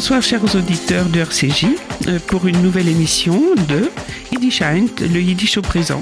Bonsoir 0.00 0.22
chers 0.22 0.54
auditeurs 0.56 1.10
de 1.10 1.20
RCJ 1.20 1.66
euh, 2.06 2.18
pour 2.26 2.46
une 2.46 2.62
nouvelle 2.62 2.88
émission 2.88 3.38
de 3.68 3.90
Yiddish 4.32 4.62
le 4.62 5.20
Yiddish 5.20 5.58
au 5.58 5.60
présent. 5.60 6.00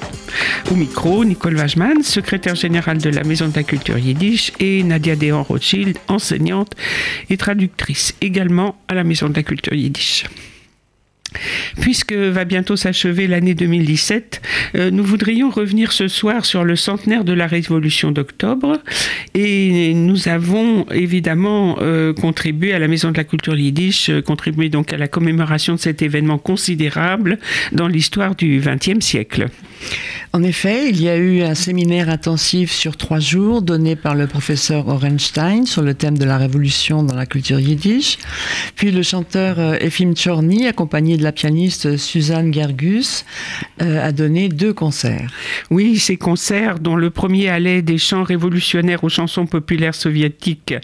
Au 0.71 0.77
micro, 0.77 1.24
Nicole 1.24 1.56
Wajman, 1.56 2.04
secrétaire 2.04 2.54
générale 2.54 2.98
de 2.98 3.11
la 3.11 3.25
Maison 3.25 3.48
de 3.48 3.57
la 3.57 3.64
Culture 3.64 3.98
Yiddish 3.98 4.53
et 4.61 4.84
Nadia 4.84 5.16
Dehan 5.16 5.43
Rothschild, 5.43 5.98
enseignante 6.07 6.76
et 7.29 7.36
traductrice 7.36 8.14
également 8.21 8.76
à 8.86 8.95
la 8.95 9.03
Maison 9.03 9.30
de 9.30 9.34
la 9.34 9.43
Culture 9.43 9.75
Yiddish. 9.75 10.26
Puisque 11.80 12.12
va 12.12 12.44
bientôt 12.44 12.76
s'achever 12.76 13.26
l'année 13.26 13.54
2017, 13.54 14.40
euh, 14.74 14.90
nous 14.90 15.04
voudrions 15.04 15.50
revenir 15.50 15.93
ce 15.93 16.08
soir 16.08 16.44
sur 16.44 16.64
le 16.64 16.76
centenaire 16.76 17.24
de 17.24 17.32
la 17.32 17.46
Révolution 17.46 18.11
d'octobre 18.11 18.79
et 19.34 19.93
nous 19.94 20.29
avons 20.29 20.86
évidemment 20.90 21.76
euh, 21.80 22.12
contribué 22.12 22.72
à 22.72 22.79
la 22.79 22.89
Maison 22.89 23.11
de 23.11 23.17
la 23.17 23.25
Culture 23.25 23.56
Yiddish, 23.56 24.08
euh, 24.08 24.22
contribué 24.22 24.68
donc 24.68 24.93
à 24.93 24.96
la 24.96 25.08
commémoration 25.08 25.75
de 25.75 25.80
cet 25.80 26.03
événement 26.03 26.39
considérable 26.39 27.39
dans 27.72 27.89
l'histoire 27.89 28.34
du 28.34 28.61
XXe 28.61 29.04
siècle. 29.04 29.48
En 30.32 30.43
effet, 30.43 30.91
il 30.91 31.00
y 31.00 31.09
a 31.09 31.17
eu 31.17 31.43
un 31.43 31.55
séminaire 31.55 32.11
intensif 32.11 32.70
sur 32.70 32.97
trois 32.97 33.19
jours 33.19 33.62
donné 33.62 33.97
par 33.97 34.14
le 34.14 34.27
professeur 34.27 34.89
Orenstein 34.89 35.64
sur 35.64 35.83
le 35.83 35.95
thème 35.95 36.19
de 36.19 36.25
la 36.25 36.37
révolution 36.37 37.03
dans 37.03 37.14
la 37.14 37.25
culture 37.25 37.59
yiddish. 37.59 38.19
Puis 38.77 38.91
le 38.91 39.03
chanteur 39.03 39.83
Efim 39.83 40.12
Chorny, 40.14 40.67
accompagné 40.67 41.17
de 41.17 41.23
la 41.23 41.33
pianiste 41.33 41.97
Suzanne 41.97 42.53
Gergus, 42.53 43.25
euh, 43.81 44.06
a 44.06 44.12
donné 44.12 44.48
deux 44.48 44.75
concerts. 44.75 45.31
Oui, 45.70 45.98
ces 45.98 46.17
concerts 46.17 46.79
dont 46.79 46.97
le 46.97 47.11
premier 47.11 47.48
allait 47.48 47.81
des 47.81 47.98
chants 47.98 48.23
révolutionnaires 48.23 49.05
aux 49.05 49.09
chansons 49.09 49.47
populaires 49.47 49.95
soviétiques 49.95 50.75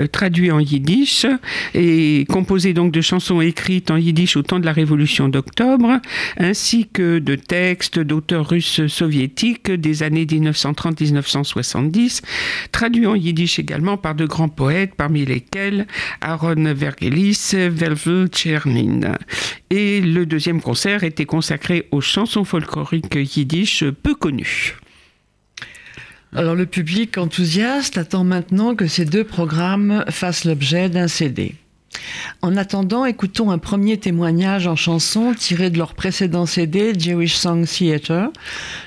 euh, 0.00 0.06
traduits 0.06 0.50
en 0.50 0.60
yiddish 0.60 1.26
et 1.74 2.24
composés 2.30 2.72
donc 2.72 2.92
de 2.92 3.00
chansons 3.00 3.40
écrites 3.40 3.90
en 3.90 3.96
yiddish 3.96 4.36
au 4.36 4.42
temps 4.42 4.60
de 4.60 4.66
la 4.66 4.72
révolution 4.72 5.28
d'octobre, 5.28 6.00
ainsi 6.38 6.88
que 6.92 7.18
de 7.18 7.34
textes 7.34 7.98
d'auteurs 7.98 8.43
russes 8.44 8.86
soviétiques 8.86 9.70
des 9.70 10.02
années 10.02 10.26
1930-1970, 10.26 12.22
traduits 12.70 13.06
en 13.06 13.14
yiddish 13.14 13.58
également 13.58 13.96
par 13.96 14.14
de 14.14 14.26
grands 14.26 14.48
poètes, 14.48 14.94
parmi 14.94 15.24
lesquels 15.24 15.86
Aaron 16.20 16.72
Vergelis, 16.74 17.52
Velvel 17.52 18.28
Tchernin. 18.28 19.16
Et 19.70 20.00
le 20.00 20.26
deuxième 20.26 20.60
concert 20.60 21.02
était 21.02 21.24
consacré 21.24 21.88
aux 21.90 22.00
chansons 22.00 22.44
folkloriques 22.44 23.16
yiddish 23.36 23.84
peu 24.02 24.14
connues. 24.14 24.76
Alors 26.34 26.56
le 26.56 26.66
public 26.66 27.16
enthousiaste 27.16 27.96
attend 27.96 28.24
maintenant 28.24 28.74
que 28.74 28.88
ces 28.88 29.04
deux 29.04 29.24
programmes 29.24 30.04
fassent 30.08 30.44
l'objet 30.44 30.88
d'un 30.88 31.06
CD. 31.06 31.54
En 32.42 32.56
attendant, 32.56 33.04
écoutons 33.04 33.50
un 33.50 33.58
premier 33.58 33.98
témoignage 33.98 34.66
en 34.66 34.76
chanson 34.76 35.34
tiré 35.34 35.70
de 35.70 35.78
leur 35.78 35.94
précédent 35.94 36.46
CD, 36.46 36.92
Jewish 36.98 37.36
Song 37.36 37.66
Theater, 37.66 38.28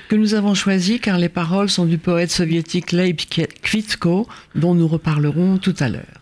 que 0.08 0.16
nous 0.16 0.34
avons 0.34 0.54
choisi 0.54 1.00
car 1.00 1.18
les 1.18 1.28
paroles 1.28 1.68
sont 1.68 1.86
du 1.86 1.98
poète 1.98 2.30
soviétique 2.30 2.92
Leib 2.92 3.16
Kvitko, 3.16 4.26
dont 4.54 4.74
nous 4.74 4.88
reparlerons 4.88 5.58
tout 5.58 5.74
à 5.80 5.88
l'heure. 5.88 6.18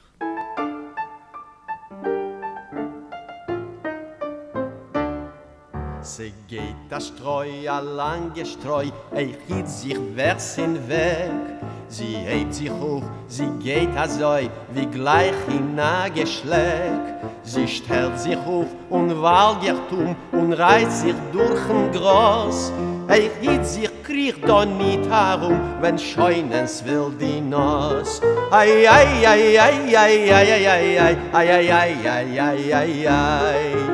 Sie 11.88 12.16
hebt 12.16 12.52
sich 12.52 12.70
hoch, 12.70 13.02
sie 13.28 13.48
geht 13.60 13.96
a 13.96 14.08
Zoi, 14.08 14.50
wie 14.72 14.86
gleich 14.86 15.34
in 15.48 15.78
a 15.78 16.08
Geschleck. 16.08 16.90
Sie 17.44 17.68
stellt 17.68 18.18
sich 18.18 18.36
auf 18.36 18.66
und 18.90 19.22
walgert 19.22 19.90
um 19.92 20.16
und 20.32 20.52
reiht 20.54 20.90
sich 20.90 21.14
durch 21.32 21.70
ein 21.70 21.92
Gross. 21.92 22.72
Ei 23.08 23.30
chit 23.40 23.64
sich 23.64 23.90
kriegt 24.02 24.48
da 24.48 24.64
nicht 24.64 25.08
herum, 25.08 25.60
wenn 25.80 25.96
scheunens 25.96 26.84
will 26.84 27.12
die 27.20 27.40
Nuss. 27.40 28.20
Ai, 28.50 28.88
ai, 28.88 29.24
ai, 29.24 29.60
ai, 29.60 29.96
ai, 29.96 30.32
ai, 30.32 30.32
ai, 30.32 30.68
ai, 30.68 30.98
ai, 30.98 31.20
ai, 31.32 31.50
ai, 31.52 31.72
ai, 31.72 31.96
ai, 32.04 32.40
ai, 32.40 32.74
ai, 32.74 33.08
ai. 33.08 33.85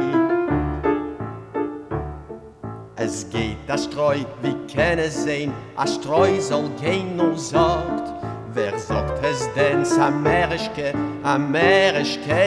Es 2.96 3.26
geht 3.30 3.56
a 3.68 3.78
Streu, 3.78 4.18
wie 4.42 4.56
kann 4.72 4.98
es 4.98 5.24
sein, 5.24 5.52
a 5.76 5.86
Streu 5.86 6.38
soll 6.40 6.68
gehen 6.80 7.18
und 7.18 7.40
sagt. 7.40 8.12
Wer 8.52 8.78
sagt 8.78 9.24
es 9.24 9.48
denn, 9.54 9.82
sa 9.82 10.10
Merischke, 10.10 10.92
a 11.24 11.38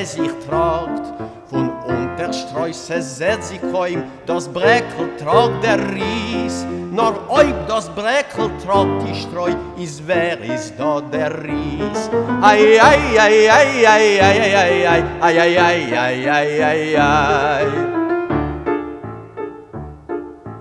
sich 0.05 0.31
tragt? 0.47 1.13
Von 1.49 1.71
unter 1.87 2.31
Streu 2.31 2.71
se 2.73 3.01
seht 3.01 3.43
sie 3.43 3.57
koim, 3.57 4.03
das 4.27 4.47
Breckel 4.47 5.09
tragt 5.17 5.63
der 5.63 5.79
Ries. 5.79 6.63
Nor 6.91 7.13
oib 7.27 7.67
das 7.67 7.89
Breckel 7.89 8.51
tragt 8.63 9.07
die 9.07 9.15
Streu, 9.15 9.51
is 9.77 9.99
wer 10.05 10.39
is 10.41 10.71
da 10.77 11.01
der 11.01 11.43
Ries? 11.43 12.09
Ai, 12.41 12.79
ai, 12.79 13.19
ai, 13.19 13.49
ai, 13.49 13.87
ai, 13.87 14.21
ai, 14.21 14.21
ai, 14.21 14.55
ai, 14.55 14.87
ai, 14.87 15.03
ai, 15.21 15.59
ai, 15.59 15.97
ai, 15.97 16.29
ai, 16.29 16.63
ai, 16.63 16.97
ai, 16.97 18.04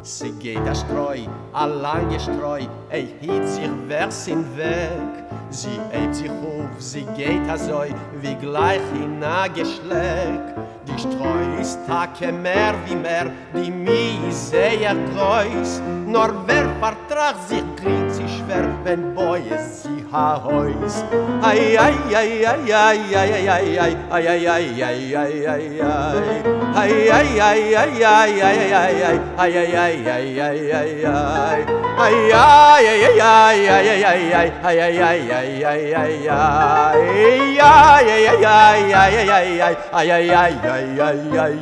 Sie 0.07 0.33
geht 0.33 0.59
a 0.59 0.75
Streu, 0.75 1.21
a 1.55 1.65
lange 1.65 2.21
Streu, 2.21 2.61
ei 2.91 3.09
hiet 3.23 3.49
sich 3.49 3.71
vers 3.89 4.29
in 4.29 4.45
Weg. 4.55 5.25
Sie 5.49 5.81
eibt 5.95 6.15
sich 6.15 6.29
auf, 6.29 6.79
sie 6.79 7.07
geht 7.17 7.49
a 7.49 7.57
Zoi, 7.57 7.89
wie 8.21 8.35
gleich 8.35 8.83
in 9.03 9.25
a. 9.25 10.74
Die 10.87 10.99
Streu 10.99 11.61
ist 11.61 11.79
takke 11.87 12.31
mehr 12.33 12.75
wie 12.87 12.95
mehr, 12.95 13.31
die 13.55 13.71
Mie 13.71 14.19
ist 14.29 14.51
sehr 14.51 14.95
groß. 15.15 15.81
Nor 16.07 16.31
wer 16.47 16.67
vertragt 16.81 17.49
sich, 17.49 17.65
kriegt 17.77 18.13
sie 18.13 18.29
schwer, 18.29 18.69
wenn 18.85 19.15
Boi 19.15 19.41
es 19.51 19.83
sie 19.83 20.05
ha 20.13 20.41
heus. 20.45 21.03
Ai, 21.43 21.77
ai, 21.77 21.95
ai, 22.15 22.47
ai, 22.47 22.73
ai, 22.73 23.17
ai, 23.17 23.29
ai, 23.33 23.49
ai, 23.49 23.79
ai, 23.81 23.99
ai, 24.11 24.29
ai, 24.29 24.83
ai, 24.83 24.85
ai, 24.85 25.17
ai, 25.17 25.47
ai, 25.49 25.81
ai. 25.81 26.55
Ai, 26.75 27.11
ai, 27.11 27.41
ai, 27.41 27.77
ai, 27.77 28.05
ai, 28.05 28.43
ai, 28.43 28.43
ai, 28.43 28.73
ai, 28.73 29.03
ai, 29.05 29.25
ai, 29.37 29.69
ai, 29.77 30.09
ai, 30.11 30.41
ai, 30.41 30.75
ai, 30.75 31.05
ai. 31.05 31.85
Ai, 31.97 32.33
ai, 32.33 32.87
ai, 32.87 33.21
ai, 33.21 33.69
ai, 33.69 33.69
ai, 33.69 34.05
ai, 34.05 34.05
ai, 34.05 34.53
ai, 34.63 34.89
ai, 34.91 35.01
ai, 35.01 35.33
ai, 35.33 35.65
ai, 35.65 35.95
ai, 35.95 36.29
ai. 36.29 36.95
Ai, 37.25 37.59
ai, 37.61 38.11
ai, 38.15 38.45
ai, 38.45 38.93
ai, 38.93 39.61
ai, 39.61 40.11
ai, 40.11 40.31
ai, 40.31 40.55
ai, 40.75 41.01
ai, 41.01 41.19
ai, 41.37 41.55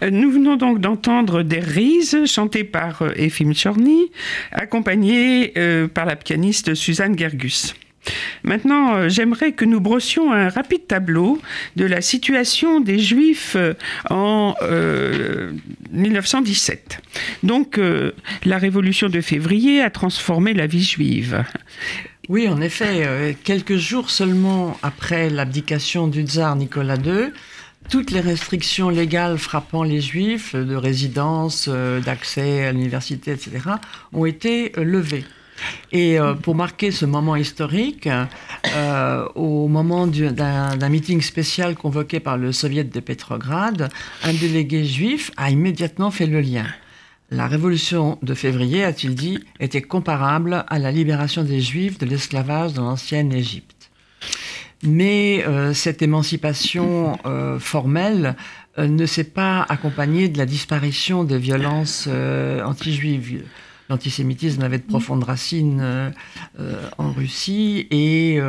ai. 0.00 0.10
Nous 0.10 0.32
venons 0.32 0.56
donc 0.56 0.80
d'entendre 0.80 1.42
des 1.42 1.60
rises 1.60 2.24
chantées 2.26 2.64
par 2.64 3.04
Efim 3.16 3.52
Chorny, 3.54 4.10
accompagnées 4.50 5.54
par 5.94 6.06
la 6.06 6.16
pianiste 6.16 6.74
Suzanne 6.74 7.16
Gergus. 7.16 7.74
Maintenant, 8.42 9.08
j'aimerais 9.08 9.52
que 9.52 9.64
nous 9.64 9.80
brossions 9.80 10.32
un 10.32 10.48
rapide 10.48 10.86
tableau 10.86 11.40
de 11.76 11.84
la 11.84 12.00
situation 12.00 12.80
des 12.80 12.98
Juifs 12.98 13.56
en 14.10 14.54
euh, 14.62 15.52
1917. 15.92 17.00
Donc, 17.42 17.78
euh, 17.78 18.12
la 18.44 18.58
révolution 18.58 19.08
de 19.08 19.20
février 19.20 19.80
a 19.80 19.90
transformé 19.90 20.54
la 20.54 20.66
vie 20.66 20.82
juive. 20.82 21.44
Oui, 22.28 22.48
en 22.48 22.60
effet, 22.60 23.04
euh, 23.04 23.32
quelques 23.42 23.76
jours 23.76 24.10
seulement 24.10 24.78
après 24.82 25.28
l'abdication 25.28 26.06
du 26.06 26.22
tsar 26.22 26.54
Nicolas 26.54 26.96
II, 26.96 27.32
toutes 27.90 28.12
les 28.12 28.20
restrictions 28.20 28.90
légales 28.90 29.38
frappant 29.38 29.82
les 29.82 30.00
juifs, 30.00 30.54
de 30.54 30.76
résidence, 30.76 31.68
d'accès 31.68 32.66
à 32.66 32.72
l'université, 32.72 33.32
etc., 33.32 33.58
ont 34.12 34.24
été 34.24 34.72
levées. 34.76 35.24
Et 35.90 36.18
euh, 36.18 36.34
pour 36.34 36.54
marquer 36.54 36.90
ce 36.90 37.04
moment 37.04 37.36
historique, 37.36 38.08
euh, 38.74 39.28
au 39.34 39.68
moment 39.68 40.06
d'un 40.06 40.88
meeting 40.88 41.20
spécial 41.20 41.74
convoqué 41.74 42.20
par 42.20 42.38
le 42.38 42.52
soviet 42.52 42.84
de 42.84 43.00
Petrograd, 43.00 43.90
un 44.22 44.32
délégué 44.32 44.84
juif 44.84 45.30
a 45.36 45.50
immédiatement 45.50 46.10
fait 46.10 46.26
le 46.26 46.40
lien. 46.40 46.66
La 47.32 47.46
révolution 47.46 48.18
de 48.20 48.34
février, 48.34 48.84
a-t-il 48.84 49.14
dit, 49.14 49.38
était 49.58 49.80
comparable 49.80 50.66
à 50.68 50.78
la 50.78 50.92
libération 50.92 51.42
des 51.42 51.62
juifs 51.62 51.96
de 51.96 52.04
l'esclavage 52.04 52.74
dans 52.74 52.84
l'ancienne 52.84 53.32
Égypte. 53.32 53.90
Mais 54.82 55.42
euh, 55.46 55.72
cette 55.72 56.02
émancipation 56.02 57.18
euh, 57.24 57.58
formelle 57.58 58.36
euh, 58.76 58.86
ne 58.86 59.06
s'est 59.06 59.24
pas 59.24 59.64
accompagnée 59.70 60.28
de 60.28 60.36
la 60.36 60.44
disparition 60.44 61.24
des 61.24 61.38
violences 61.38 62.06
anti-juives 62.06 63.44
l'antisémitisme 63.88 64.62
avait 64.62 64.78
de 64.78 64.84
profondes 64.84 65.24
racines 65.24 66.12
en 66.98 67.12
Russie 67.12 67.86
et 67.90 68.40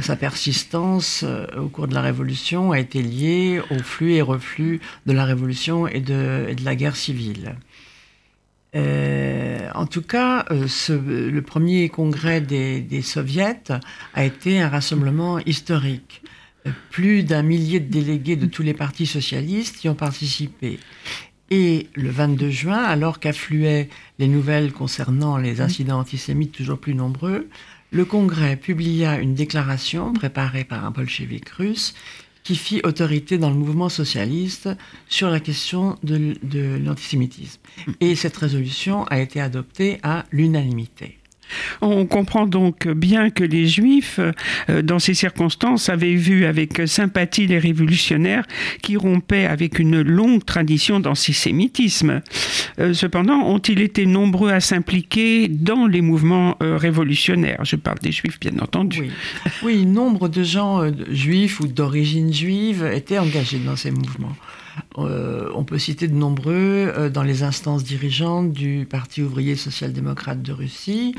sa 0.00 0.16
persistance 0.16 1.24
au 1.56 1.68
cours 1.68 1.86
de 1.86 1.94
la 1.94 2.00
Révolution 2.00 2.72
a 2.72 2.80
été 2.80 3.00
liée 3.00 3.60
au 3.70 3.78
flux 3.78 4.14
et 4.14 4.22
reflux 4.22 4.80
de 5.06 5.12
la 5.12 5.24
Révolution 5.24 5.86
et 5.86 5.98
et 5.98 6.00
de 6.00 6.64
la 6.64 6.74
guerre 6.74 6.96
civile. 6.96 7.54
En 8.74 9.86
tout 9.86 10.02
cas, 10.02 10.44
le 10.50 11.40
premier 11.40 11.88
congrès 11.88 12.40
des, 12.40 12.80
des, 12.80 13.02
soviets 13.02 13.62
a 14.14 14.24
été 14.24 14.60
un 14.60 14.68
rassemblement 14.68 15.38
historique. 15.40 16.22
Plus 16.90 17.22
d'un 17.22 17.42
millier 17.42 17.80
de 17.80 17.90
délégués 17.90 18.36
de 18.36 18.46
tous 18.46 18.62
les 18.62 18.74
partis 18.74 19.06
socialistes 19.06 19.84
y 19.84 19.88
ont 19.88 19.94
participé. 19.94 20.78
Et 21.50 21.88
le 21.94 22.10
22 22.10 22.50
juin, 22.50 22.82
alors 22.82 23.20
qu'affluaient 23.20 23.88
les 24.18 24.28
nouvelles 24.28 24.72
concernant 24.72 25.38
les 25.38 25.60
incidents 25.62 26.00
antisémites 26.00 26.52
toujours 26.52 26.78
plus 26.78 26.94
nombreux, 26.94 27.48
le 27.90 28.04
Congrès 28.04 28.56
publia 28.56 29.18
une 29.18 29.34
déclaration 29.34 30.12
préparée 30.12 30.64
par 30.64 30.84
un 30.84 30.90
bolchevique 30.90 31.48
russe 31.48 31.94
qui 32.48 32.56
fit 32.56 32.80
autorité 32.82 33.36
dans 33.36 33.50
le 33.50 33.56
mouvement 33.56 33.90
socialiste 33.90 34.70
sur 35.06 35.28
la 35.28 35.38
question 35.38 35.98
de, 36.02 36.34
l'antisémitisme. 36.82 37.60
Et 38.00 38.14
cette 38.14 38.38
résolution 38.38 39.04
a 39.08 39.20
été 39.20 39.38
adoptée 39.38 39.98
à 40.02 40.24
l'unanimité. 40.32 41.17
On 41.80 42.06
comprend 42.06 42.46
donc 42.46 42.88
bien 42.88 43.30
que 43.30 43.44
les 43.44 43.66
Juifs, 43.66 44.20
euh, 44.68 44.82
dans 44.82 44.98
ces 44.98 45.14
circonstances, 45.14 45.88
avaient 45.88 46.14
vu 46.14 46.44
avec 46.44 46.82
sympathie 46.86 47.46
les 47.46 47.58
révolutionnaires 47.58 48.44
qui 48.82 48.96
rompaient 48.96 49.46
avec 49.46 49.78
une 49.78 50.00
longue 50.02 50.44
tradition 50.44 51.00
d'antisémitisme. 51.00 52.22
Euh, 52.78 52.92
cependant, 52.94 53.40
ont-ils 53.46 53.80
été 53.80 54.06
nombreux 54.06 54.50
à 54.50 54.60
s'impliquer 54.60 55.48
dans 55.48 55.86
les 55.86 56.00
mouvements 56.00 56.56
euh, 56.62 56.76
révolutionnaires? 56.76 57.64
Je 57.64 57.76
parle 57.76 57.98
des 57.98 58.12
Juifs, 58.12 58.38
bien 58.40 58.58
entendu. 58.60 59.00
Oui, 59.00 59.10
oui 59.62 59.86
nombre 59.86 60.28
de 60.28 60.42
gens 60.42 60.82
juifs 61.10 61.60
ou 61.60 61.66
d'origine 61.66 62.32
juive 62.32 62.88
étaient 62.92 63.18
engagés 63.18 63.58
dans 63.58 63.76
ces 63.76 63.90
mouvements. 63.90 64.34
Euh, 64.98 65.50
on 65.54 65.64
peut 65.64 65.78
citer 65.78 66.08
de 66.08 66.14
nombreux 66.14 66.92
euh, 66.96 67.08
dans 67.10 67.22
les 67.22 67.42
instances 67.42 67.84
dirigeantes 67.84 68.52
du 68.52 68.86
Parti 68.88 69.22
ouvrier 69.22 69.56
social-démocrate 69.56 70.42
de 70.42 70.52
Russie, 70.52 71.14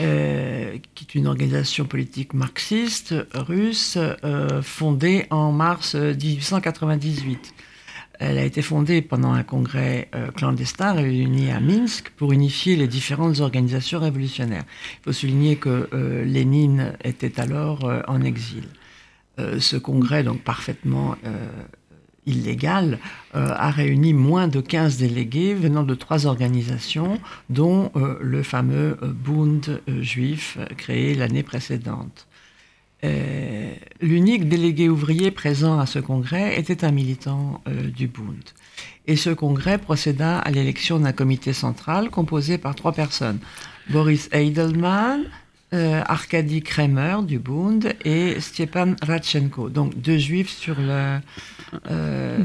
euh, 0.00 0.76
qui 0.94 1.04
est 1.04 1.14
une 1.14 1.26
organisation 1.26 1.84
politique 1.84 2.34
marxiste 2.34 3.14
russe 3.34 3.98
fondée 4.62 5.26
en 5.30 5.52
mars 5.52 5.94
1898. 5.94 7.54
Elle 8.20 8.38
a 8.38 8.44
été 8.44 8.62
fondée 8.62 9.02
pendant 9.02 9.32
un 9.32 9.42
congrès 9.42 10.08
clandestin 10.36 10.92
réuni 10.92 11.50
à 11.50 11.60
Minsk 11.60 12.10
pour 12.10 12.32
unifier 12.32 12.76
les 12.76 12.86
différentes 12.86 13.40
organisations 13.40 13.98
révolutionnaires. 13.98 14.64
Il 15.00 15.04
faut 15.04 15.12
souligner 15.12 15.56
que 15.56 15.88
Lénine 16.24 16.92
était 17.02 17.40
alors 17.40 17.90
en 18.06 18.22
exil. 18.22 18.68
ce 19.38 19.76
congrès, 19.76 20.22
donc 20.22 20.42
parfaitement 20.42 21.16
illégale 22.26 22.98
euh, 23.34 23.48
a 23.56 23.70
réuni 23.70 24.12
moins 24.12 24.48
de 24.48 24.60
15 24.60 24.98
délégués 24.98 25.54
venant 25.54 25.82
de 25.82 25.94
trois 25.94 26.26
organisations, 26.26 27.20
dont 27.50 27.90
euh, 27.96 28.16
le 28.20 28.42
fameux 28.42 28.96
euh, 29.02 29.12
Bund 29.12 29.80
juif 30.00 30.58
créé 30.76 31.14
l'année 31.14 31.42
précédente. 31.42 32.26
L'unique 34.00 34.48
délégué 34.48 34.88
ouvrier 34.88 35.30
présent 35.30 35.78
à 35.78 35.84
ce 35.84 35.98
congrès 35.98 36.58
était 36.58 36.86
un 36.86 36.90
militant 36.90 37.62
du 37.94 38.08
Bund. 38.08 38.42
Et 39.06 39.16
ce 39.16 39.28
congrès 39.28 39.76
procéda 39.76 40.38
à 40.38 40.50
l'élection 40.50 40.98
d'un 40.98 41.12
comité 41.12 41.52
central 41.52 42.08
composé 42.08 42.56
par 42.56 42.74
trois 42.74 42.92
personnes. 42.92 43.40
Boris 43.90 44.30
Eidelman, 45.74 46.04
Arkady 46.06 46.62
Kremer 46.62 47.18
du 47.22 47.38
Bund 47.38 47.94
et 48.04 48.40
Stepan 48.40 48.94
Radchenko, 49.02 49.68
donc 49.68 49.98
deux 50.00 50.18
juifs 50.18 50.50
sur 50.50 50.76
le, 50.78 51.18
euh, 51.90 52.38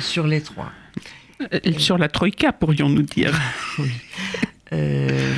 sur 0.00 0.26
les 0.26 0.40
trois. 0.40 0.70
Euh, 1.52 1.58
sur 1.78 1.98
la 1.98 2.08
Troïka, 2.08 2.52
pourrions-nous 2.52 3.02
dire. 3.02 3.38
Euh, 4.74 5.32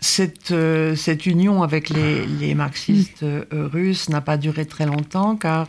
cette, 0.00 0.54
cette, 0.96 1.26
union 1.26 1.62
avec 1.62 1.90
les, 1.90 2.54
marxistes 2.54 3.22
russes 3.50 4.08
n'a 4.08 4.22
pas 4.22 4.38
duré 4.38 4.64
très 4.64 4.86
longtemps 4.86 5.36
car 5.36 5.68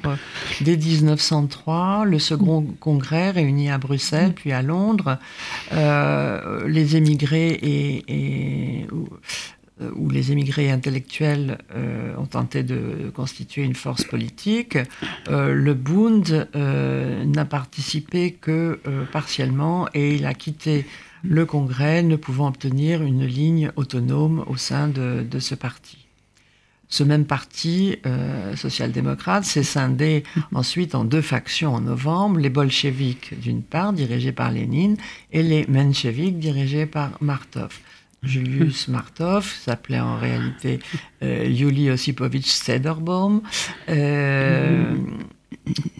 dès 0.61 0.77
1903, 0.77 2.05
le 2.05 2.17
second 2.17 2.61
congrès 2.79 3.31
réuni 3.31 3.69
à 3.69 3.77
Bruxelles 3.77 4.31
puis 4.33 4.53
à 4.53 4.61
Londres, 4.61 5.19
les 6.65 6.95
émigrés 6.95 7.59
et, 7.61 8.85
euh, 8.85 9.03
où 9.95 10.09
les 10.09 10.31
émigrés 10.31 10.71
intellectuels 10.71 11.57
euh, 11.75 12.15
ont 12.17 12.25
tenté 12.25 12.63
de 12.63 13.11
constituer 13.13 13.63
une 13.63 13.75
force 13.75 14.05
politique, 14.05 14.77
euh, 15.27 15.53
le 15.53 15.73
Bund 15.73 16.47
n'a 16.53 17.45
participé 17.45 18.31
que 18.31 18.79
partiellement 19.11 19.87
et 19.93 20.15
il 20.15 20.25
a 20.25 20.33
quitté 20.33 20.85
le 21.23 21.45
Congrès, 21.45 22.03
ne 22.03 22.15
pouvant 22.15 22.47
obtenir 22.47 23.01
une 23.01 23.25
ligne 23.25 23.71
autonome 23.75 24.45
au 24.47 24.57
sein 24.57 24.87
de, 24.87 25.39
ce 25.39 25.55
parti. 25.55 25.97
Ce 26.87 27.03
même 27.03 27.25
parti 27.25 27.97
social-démocrate 28.55 29.43
s'est 29.43 29.63
scindé 29.63 30.23
ensuite 30.53 30.95
en 30.95 31.03
deux 31.03 31.21
factions 31.21 31.73
en 31.73 31.81
novembre, 31.81 32.39
les 32.39 32.49
bolcheviks 32.49 33.39
d'une 33.39 33.63
part, 33.63 33.91
dirigés 33.91 34.31
par 34.31 34.51
Lénine, 34.51 34.97
et 35.31 35.43
les 35.43 35.65
mencheviks, 35.67 36.39
dirigés 36.39 36.85
par 36.85 37.11
Martov. 37.21 37.79
Julius 38.25 38.87
Martov, 38.87 39.45
s'appelait 39.45 39.99
en 39.99 40.17
réalité 40.17 40.79
euh, 41.23 41.45
Yuli 41.45 41.89
Osipovich 41.89 42.47
Sederbaum, 42.47 43.41
euh, 43.89 44.95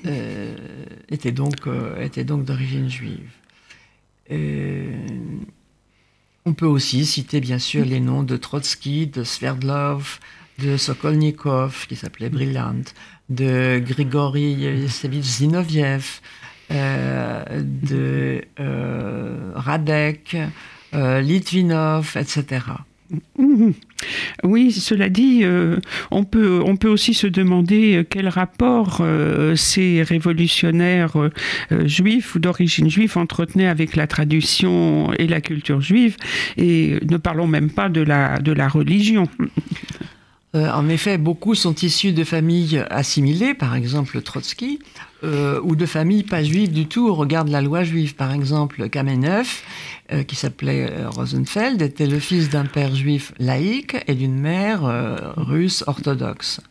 euh, 0.06 0.56
était 1.10 1.32
donc, 1.32 1.66
d'origine 2.46 2.90
juive. 2.90 3.30
on 6.46 6.54
peut 6.54 6.66
aussi 6.66 7.06
citer 7.06 7.40
bien 7.40 7.60
sûr 7.60 7.86
les 7.86 8.00
noms 8.00 8.24
de 8.24 8.38
Trotsky, 8.38 9.08
de 9.08 9.24
Sverdlov, 9.24 10.20
de 10.60 10.78
Sokolnikov, 10.78 11.86
qui 11.88 11.96
s'appelait 11.96 12.30
Brillant, 12.30 12.84
de 13.30 13.80
Grigory 13.80 14.54
Yevsevich 14.54 15.24
Zinoviev, 15.24 16.22
de 16.70 18.42
Radek, 19.56 20.38
euh, 20.96 21.22
Litvinov, 21.22 22.16
etc. 22.16 22.62
Mhm. 23.38 23.74
Oui, 24.44 24.72
cela 24.72 25.10
dit, 25.10 25.42
euh, 25.44 25.78
on, 26.10 26.24
peut, 26.24 26.62
on 26.66 26.76
peut 26.76 26.90
aussi 26.90 27.14
se 27.14 27.28
demander 27.28 27.98
euh, 27.98 28.04
quel 28.10 28.28
rapport 28.28 29.04
ces 29.56 30.04
révolutionnaires 30.04 31.14
juifs 31.84 32.36
ou 32.36 32.40
d'origine 32.40 32.90
juive 32.90 33.18
entretenaient 33.18 33.68
avec 33.68 33.96
la 33.96 34.08
tradition 34.08 35.14
et 35.14 35.28
la 35.28 35.42
culture 35.42 35.82
juive, 35.82 36.18
et 36.58 36.98
ne 37.08 37.18
parlons 37.18 37.48
même 37.48 37.70
pas 37.70 37.90
de 37.90 38.02
la, 38.02 38.40
de 38.40 38.52
la 38.52 38.68
religion. 38.68 39.28
en 40.54 40.88
effet, 40.88 41.18
beaucoup 41.18 41.54
sont 41.54 41.76
issus 41.76 42.14
de 42.14 42.24
familles 42.24 42.84
assimilées, 42.90 43.54
par 43.54 43.76
exemple 43.76 44.22
Trotsky, 44.22 44.80
ou 45.24 45.76
de 45.76 45.86
familles 45.86 46.24
pas 46.24 46.44
juives 46.44 46.72
du 46.72 46.86
tout 46.86 47.08
au 47.08 47.14
regard 47.14 47.46
de 47.46 47.52
la 47.52 47.62
loi 47.62 47.84
juive. 47.84 48.16
Par 48.16 48.32
exemple, 48.32 48.90
Kamenev 48.90 49.48
euh, 50.12 50.22
qui 50.22 50.36
s'appelait 50.36 50.88
euh, 50.92 51.10
Rosenfeld, 51.10 51.82
était 51.82 52.06
le 52.06 52.20
fils 52.20 52.50
d'un 52.50 52.66
père 52.66 52.94
juif 52.94 53.34
laïque 53.40 53.98
et 54.06 54.14
d'une 54.14 54.38
mère 54.38 54.86
euh, 54.86 55.18
russe 55.36 55.84
orthodoxe. 55.88 56.62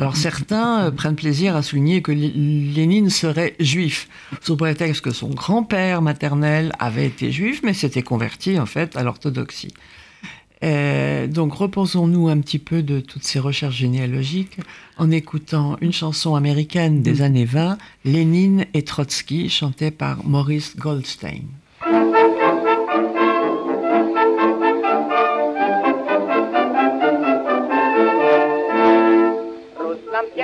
Alors 0.00 0.16
certains 0.16 0.90
prennent 0.90 1.14
plaisir 1.14 1.54
à 1.54 1.62
souligner 1.62 2.02
que 2.02 2.10
Lénine 2.10 3.10
serait 3.10 3.54
juif, 3.60 4.08
sous 4.40 4.56
prétexte 4.56 5.02
que 5.02 5.12
son 5.12 5.28
grand-père 5.28 6.02
maternel 6.02 6.72
avait 6.80 7.06
été 7.06 7.30
juif, 7.30 7.60
mais 7.62 7.74
s'était 7.74 8.02
converti 8.02 8.58
en 8.58 8.66
fait 8.66 8.96
à 8.96 9.04
l'orthodoxie. 9.04 9.72
donc 10.62 11.52
repensons-nous 11.52 12.28
un 12.28 12.40
petit 12.40 12.58
peu 12.58 12.82
de 12.82 12.98
toutes 12.98 13.24
ces 13.24 13.38
recherches 13.38 13.76
généalogiques 13.76 14.58
en 14.96 15.12
écoutant 15.12 15.76
une 15.80 15.92
chanson 15.92 16.34
américaine 16.34 17.02
des 17.02 17.22
années 17.22 17.44
20, 17.44 17.78
Lénine 18.04 18.64
et 18.74 18.82
Trotsky, 18.82 19.48
chantée 19.48 19.92
par 19.92 20.26
Maurice 20.26 20.76
Goldstein. 20.76 21.44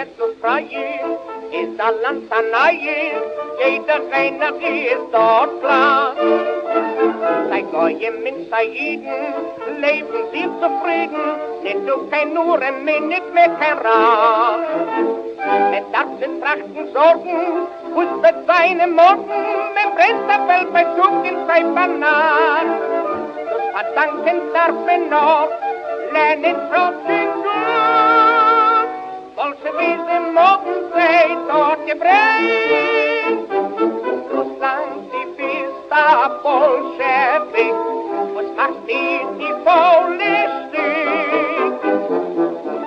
Israel 0.00 1.19
ist 1.52 1.76
Land 1.76 2.23
Sanail, 2.30 3.23
jeder 3.62 4.00
Reinerie 4.11 4.87
ist 4.87 5.12
dort 5.12 5.61
klar. 5.61 6.14
Sei 7.50 7.61
Goyim 7.71 8.25
in 8.25 8.49
Saiden, 8.49 9.04
leben 9.78 10.21
sie 10.33 10.49
zufrieden, 10.61 11.26
nicht 11.62 11.87
du 11.87 12.09
kein 12.09 12.33
Nurem, 12.33 12.85
nicht 12.85 13.35
mehr 13.35 13.50
kein 13.61 13.76
Rat. 13.76 14.61
Mit 15.71 15.85
Darzen, 15.92 16.40
Trachten, 16.40 16.92
Sorgen, 16.95 17.66
hustet 17.95 18.37
seine 18.47 18.87
Morgen, 18.87 19.42
mit 19.76 19.88
Brenntafel 19.97 20.66
versucht 20.73 21.26
in 21.28 21.47
sein 21.47 21.75
Banat. 21.75 22.66
Das 23.75 23.83
Verdanken 23.92 24.40
darf 24.54 24.88
er 24.88 24.99
noch, 25.11 25.49
lernen 26.12 26.57
trotzdem 26.73 27.40
bolsjevism 29.41 30.33
mogen 30.35 30.91
zij 30.95 31.37
tot 31.49 31.79
je 31.87 31.97
brengen. 31.97 33.47
Rusland 34.33 35.11
die 35.11 35.27
bista 35.37 36.31
bolsjevik, 36.43 37.75
was 38.35 38.51
macht 38.57 38.87
die 38.87 39.27
die 39.39 39.55
Paulistik. 39.65 40.75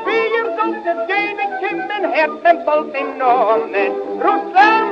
Wir 0.05 0.45
sind 0.57 0.85
das 0.85 1.07
Geben, 1.07 1.49
Kimmen, 1.61 2.11
Herzen, 2.11 2.65
Bolsjenomen, 2.65 3.91
Russland 4.21 4.83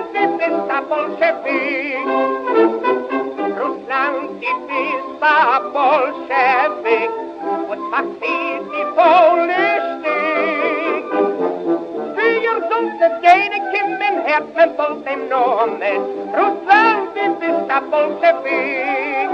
was. 8.96 9.80
My 14.31 14.39
μνώμες, 15.15 16.03
ρουσάντι 16.35 17.25
της 17.39 17.55
τα 17.67 17.83
πολσεβίκ. 17.89 19.29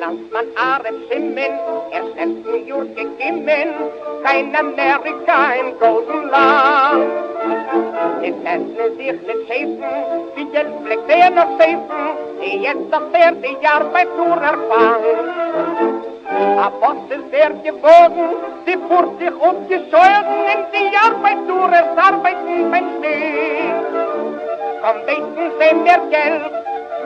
Landsmann 0.00 0.48
Aref 0.72 0.96
Schimmen, 1.06 1.54
kein 4.24 4.54
Amerika 4.54 5.38
Golden 5.80 6.22
Land. 6.30 7.25
Es 8.26 8.34
hat 8.44 8.58
nur 8.58 8.90
sich 8.96 9.20
nicht 9.22 9.42
schäfen, 9.46 9.84
wie 10.34 10.48
jetzt 10.52 10.84
bleibt 10.84 11.08
er 11.08 11.30
noch 11.30 11.60
schäfen, 11.60 12.02
die 12.42 12.56
jetzt 12.58 12.90
das 12.90 13.02
vierte 13.12 13.50
Jahr 13.62 13.84
bei 13.92 14.04
Tour 14.04 14.36
erfahren. 14.36 15.18
Ab 16.58 16.72
was 16.80 16.96
ist 17.16 17.32
der 17.32 17.50
geworden, 17.50 18.26
die 18.66 18.78
Furt 18.88 19.12
sich 19.20 19.36
umgescheuert, 19.48 20.26
in 20.52 20.62
die 20.72 20.88
Jahr 20.92 21.14
bei 21.22 21.34
Tour 21.46 21.70
es 21.70 21.90
arbeiten 21.96 22.68
mein 22.68 22.86
Schnee. 22.98 23.72
Komm, 24.82 24.98
wissen 25.06 25.52
Sie 25.60 25.74
mir 25.84 26.00
Geld, 26.10 26.52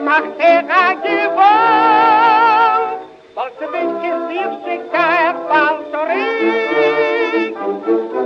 macht 0.03 0.39
er 0.39 0.59
ein 0.59 0.97
Gewalt, 1.03 2.99
weil 3.35 3.51
sie 3.59 3.67
wirklich 3.71 4.51
sich 4.65 4.83
kein 4.91 5.35
Falscherin. 5.47 6.81
Musik 7.61 8.20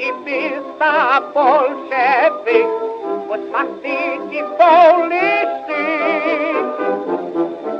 biedna 0.00 1.20
Bolszewik 1.34 2.70
was 3.28 3.40
macht 3.52 3.82
die, 3.82 4.20
die 4.30 4.44
Politik? 4.60 6.64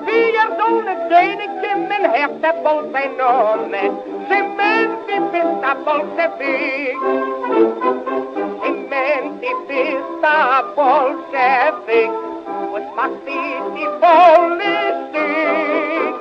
Pierdolet 0.05 1.01
zijn 1.09 1.41
ik 1.41 1.63
in 1.73 1.87
mijn 1.87 2.05
hart, 2.05 2.43
de 2.43 2.53
Bolszenomen. 2.63 3.91
Ze 4.29 4.39
men 4.57 4.89
die 5.07 5.21
biedna 5.33 5.77
Bolszewik. 5.85 6.99
Ik 8.69 8.79
men 8.89 9.39
die 9.41 9.57
biedna 9.67 10.63
Bolszewik 10.75 12.11
was 12.73 12.87
macht 12.97 13.25
die, 13.25 13.55
die 13.75 13.89
Politik? 14.05 16.15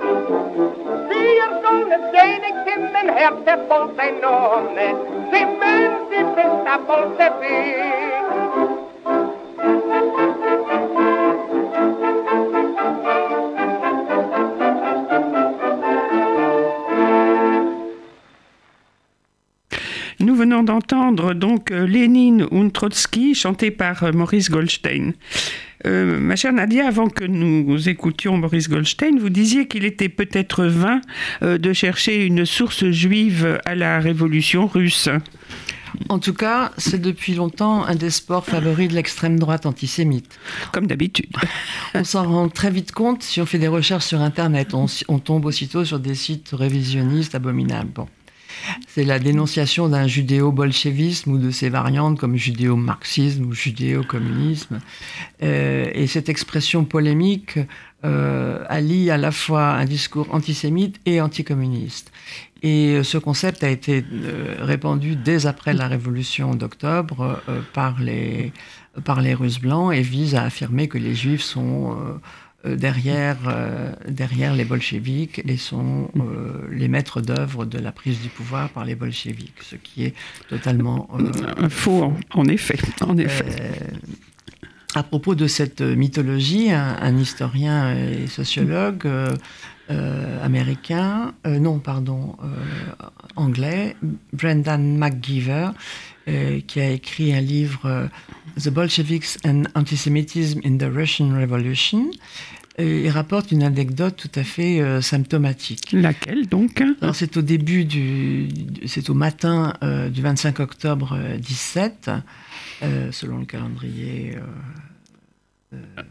Pierdolet 1.08 2.04
zijn 2.12 2.44
ik 2.44 2.74
in 2.76 2.92
mijn 2.92 3.10
hart. 3.10 3.20
Nous 20.20 20.36
venons 20.36 20.62
d'entendre 20.62 21.34
donc 21.34 21.72
euh, 21.72 21.88
Lénine 21.88 22.46
und 22.52 22.70
Trotsky 22.70 23.34
chanté 23.34 23.72
par 23.72 24.04
euh, 24.04 24.12
Maurice 24.12 24.52
Goldstein. 24.52 25.14
Euh, 25.88 26.20
ma 26.20 26.36
chère 26.36 26.54
Nadia, 26.54 26.88
avant 26.88 27.10
que 27.10 27.24
nous 27.24 27.90
écoutions 27.90 28.38
Maurice 28.38 28.70
Goldstein, 28.70 29.18
vous 29.18 29.32
disiez 29.32 29.68
qu'il 29.68 29.86
était 29.86 30.10
peut-être 30.10 30.66
vain 30.66 31.02
de 31.42 31.74
chercher 31.74 32.26
une 32.26 32.46
source 32.46 32.86
juive 32.92 33.60
à 33.66 33.74
la 33.74 34.00
révolution 34.00 34.68
russe. 34.68 35.10
En 36.10 36.20
tout 36.20 36.34
cas, 36.34 36.72
c'est 36.78 37.02
depuis 37.02 37.36
longtemps 37.36 37.84
un 37.86 37.96
des 37.96 38.10
sports 38.10 38.46
favoris 38.46 38.90
de 38.90 38.96
l'extrême 38.96 39.40
droite 39.40 39.66
antisémite. 39.66 40.40
Comme 40.72 40.88
d'habitude. 40.88 41.30
On 41.94 42.04
s'en 42.04 42.28
rend 42.28 42.50
très 42.50 42.72
vite 42.72 42.92
compte 42.92 43.24
si 43.24 43.42
on 43.42 43.46
fait 43.46 43.58
des 43.58 43.68
recherches 43.68 44.06
sur 44.06 44.22
Internet. 44.22 44.74
On, 44.74 44.86
on 45.08 45.20
tombe 45.20 45.46
aussitôt 45.46 45.86
sur 45.86 46.00
des 46.00 46.16
sites 46.16 46.52
révisionnistes 46.54 47.36
abominables. 47.36 47.92
Bon. 47.92 48.08
C'est 48.88 49.04
la 49.04 49.20
dénonciation 49.20 49.90
d'un 49.90 50.08
judéo-bolchevisme 50.08 51.32
ou 51.32 51.38
de 51.38 51.52
ses 51.52 51.70
variantes 51.70 52.20
comme 52.20 52.36
judéo-marxisme 52.36 53.46
ou 53.46 53.54
judéo-communisme. 53.54 54.80
Euh, 55.44 55.90
et 55.94 56.08
cette 56.08 56.30
expression 56.30 56.84
polémique 56.84 57.60
euh, 58.06 58.64
allie 58.68 59.12
à 59.12 59.18
la 59.18 59.32
fois 59.32 59.72
un 59.72 59.86
discours 59.86 60.28
antisémite 60.32 61.00
et 61.06 61.22
anticommuniste. 61.22 62.12
Et 62.62 63.04
ce 63.04 63.18
concept 63.18 63.64
a 63.64 63.70
été 63.70 64.04
euh, 64.12 64.56
répandu 64.60 65.16
dès 65.16 65.46
après 65.46 65.74
la 65.74 65.88
révolution 65.88 66.56
d'octobre 66.56 67.42
euh, 67.48 67.62
par, 67.74 68.00
les, 68.00 68.52
par 69.06 69.22
les 69.22 69.34
Russes 69.34 69.60
blancs 69.62 69.94
et 69.94 70.02
vise 70.02 70.36
à 70.36 70.44
affirmer 70.44 70.88
que 70.88 70.98
les 70.98 71.16
Juifs 71.16 71.42
sont 71.42 72.20
euh, 72.66 72.76
derrière, 72.76 73.38
euh, 73.48 73.94
derrière 74.10 74.54
les 74.54 74.66
bolcheviks 74.66 75.42
et 75.48 75.56
sont 75.56 76.10
euh, 76.18 76.68
les 76.72 76.90
maîtres 76.90 77.22
d'œuvre 77.22 77.64
de 77.64 77.80
la 77.80 77.94
prise 77.94 78.20
du 78.20 78.28
pouvoir 78.28 78.68
par 78.68 78.84
les 78.84 78.96
bolcheviks, 78.96 79.64
ce 79.64 79.78
qui 79.78 80.04
est 80.04 80.14
totalement 80.50 81.08
faux, 81.70 82.04
en, 82.04 82.18
en, 82.32 82.46
effet. 82.48 82.78
En 83.00 83.18
effet. 83.18 83.72
à 84.94 85.04
propos 85.04 85.36
de 85.36 85.48
cette 85.48 85.80
mythologie, 85.80 86.70
un, 86.70 86.98
un 87.00 87.18
historien 87.18 87.96
et 87.96 88.28
sociologue 88.28 89.08
américain, 89.90 91.34
non, 91.46 91.80
pardon, 91.80 92.36
anglais, 93.36 93.96
Brendan 94.34 94.98
McGiver, 94.98 95.70
qui 96.26 96.80
a 96.80 96.90
écrit 96.90 97.34
un 97.34 97.42
livre 97.42 98.10
The 98.58 98.70
Bolsheviks 98.70 99.38
and 99.46 99.64
Antisemitism 99.76 100.62
in 100.64 100.78
the 100.78 100.90
Russian 100.92 101.34
Revolution. 101.40 102.12
Et 102.80 103.04
il 103.04 103.10
rapporte 103.10 103.52
une 103.52 103.64
anecdote 103.64 104.16
tout 104.16 104.40
à 104.40 104.44
fait 104.44 104.80
euh, 104.80 105.02
symptomatique. 105.02 105.92
Laquelle 105.92 106.48
donc? 106.48 106.82
Alors 107.02 107.14
c'est 107.14 107.36
au 107.36 107.42
début 107.42 107.84
du, 107.84 108.48
c'est 108.86 109.10
au 109.10 109.14
matin 109.14 109.74
euh, 109.84 110.08
du 110.08 110.22
25 110.22 110.62
octobre 110.62 111.20
17, 111.40 112.10
euh, 112.82 113.12
selon 113.12 113.40
le 113.40 113.46
calendrier. 113.46 114.36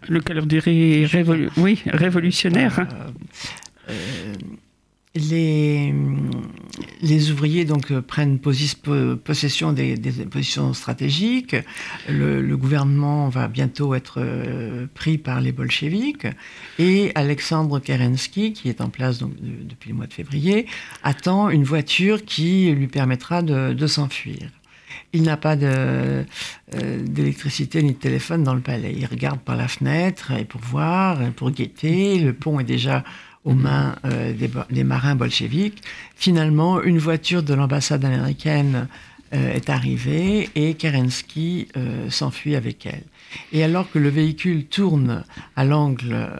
le 0.09 0.21
calendrier 0.21 1.07
révolu 1.07 1.49
oui, 1.57 1.83
révolutionnaire. 1.87 2.87
Les, 5.15 5.95
les, 7.01 7.31
ouvriers 7.31 7.65
donc 7.65 7.99
prennent 8.01 8.39
posi 8.39 8.77
possession 9.25 9.73
des, 9.73 9.97
positions 10.31 10.75
stratégiques. 10.75 11.57
Le, 12.09 12.57
gouvernement 12.57 13.29
va 13.29 13.49
bientôt 13.49 13.95
être 13.95 14.19
euh, 14.19 14.87
pris 14.95 15.19
par 15.19 15.41
les 15.41 15.51
bolcheviks. 15.51 16.27
Et 16.79 17.11
Alexandre 17.15 17.81
Kerensky, 17.81 18.53
qui 18.53 18.69
est 18.69 18.81
en 18.81 18.91
place 18.91 19.19
depuis 19.19 19.91
le 19.91 19.97
mois 19.97 20.07
de 20.07 20.13
février, 20.13 20.67
attend 21.03 21.49
une 21.49 21.65
voiture 21.65 22.25
qui 22.25 22.71
lui 22.71 22.87
permettra 22.87 23.43
de, 23.43 23.87
s'enfuir. 23.87 24.51
Il 25.13 25.23
n'a 25.23 25.39
pas 25.39 25.57
d'électricité 25.57 27.83
ni 27.83 27.93
de 27.93 27.99
téléphone 27.99 28.45
dans 28.45 28.55
le 28.55 28.61
palais. 28.61 28.95
Il 28.97 29.07
regarde 29.07 29.41
par 29.41 29.57
la 29.57 29.69
fenêtre 29.69 30.33
pour 30.49 30.61
voir, 30.61 31.19
pour 31.33 31.51
guetter. 31.51 32.19
Le 32.19 32.35
pont 32.35 32.61
est 32.61 32.65
déjà 32.65 33.05
aux 33.45 33.55
mains 33.55 33.97
euh, 34.05 34.33
des, 34.71 34.85
marins 34.85 35.15
bolcheviques. 35.15 35.83
Finalement, 36.17 36.83
une 36.83 36.99
voiture 36.99 37.43
de 37.43 37.55
l'ambassade 37.55 38.05
américaine 38.05 38.89
euh, 39.35 39.55
est 39.55 39.71
arrivée 39.71 40.51
et 40.55 40.75
Kerensky 40.75 41.69
euh, 41.77 42.11
s'enfuit 42.11 42.57
avec 42.57 42.87
elle. 42.87 43.05
Et 43.53 43.63
alors 43.63 43.91
que 43.91 43.99
le 43.99 44.09
véhicule 44.09 44.67
tourne 44.67 45.25
à 45.55 45.65
l'angle 45.65 46.31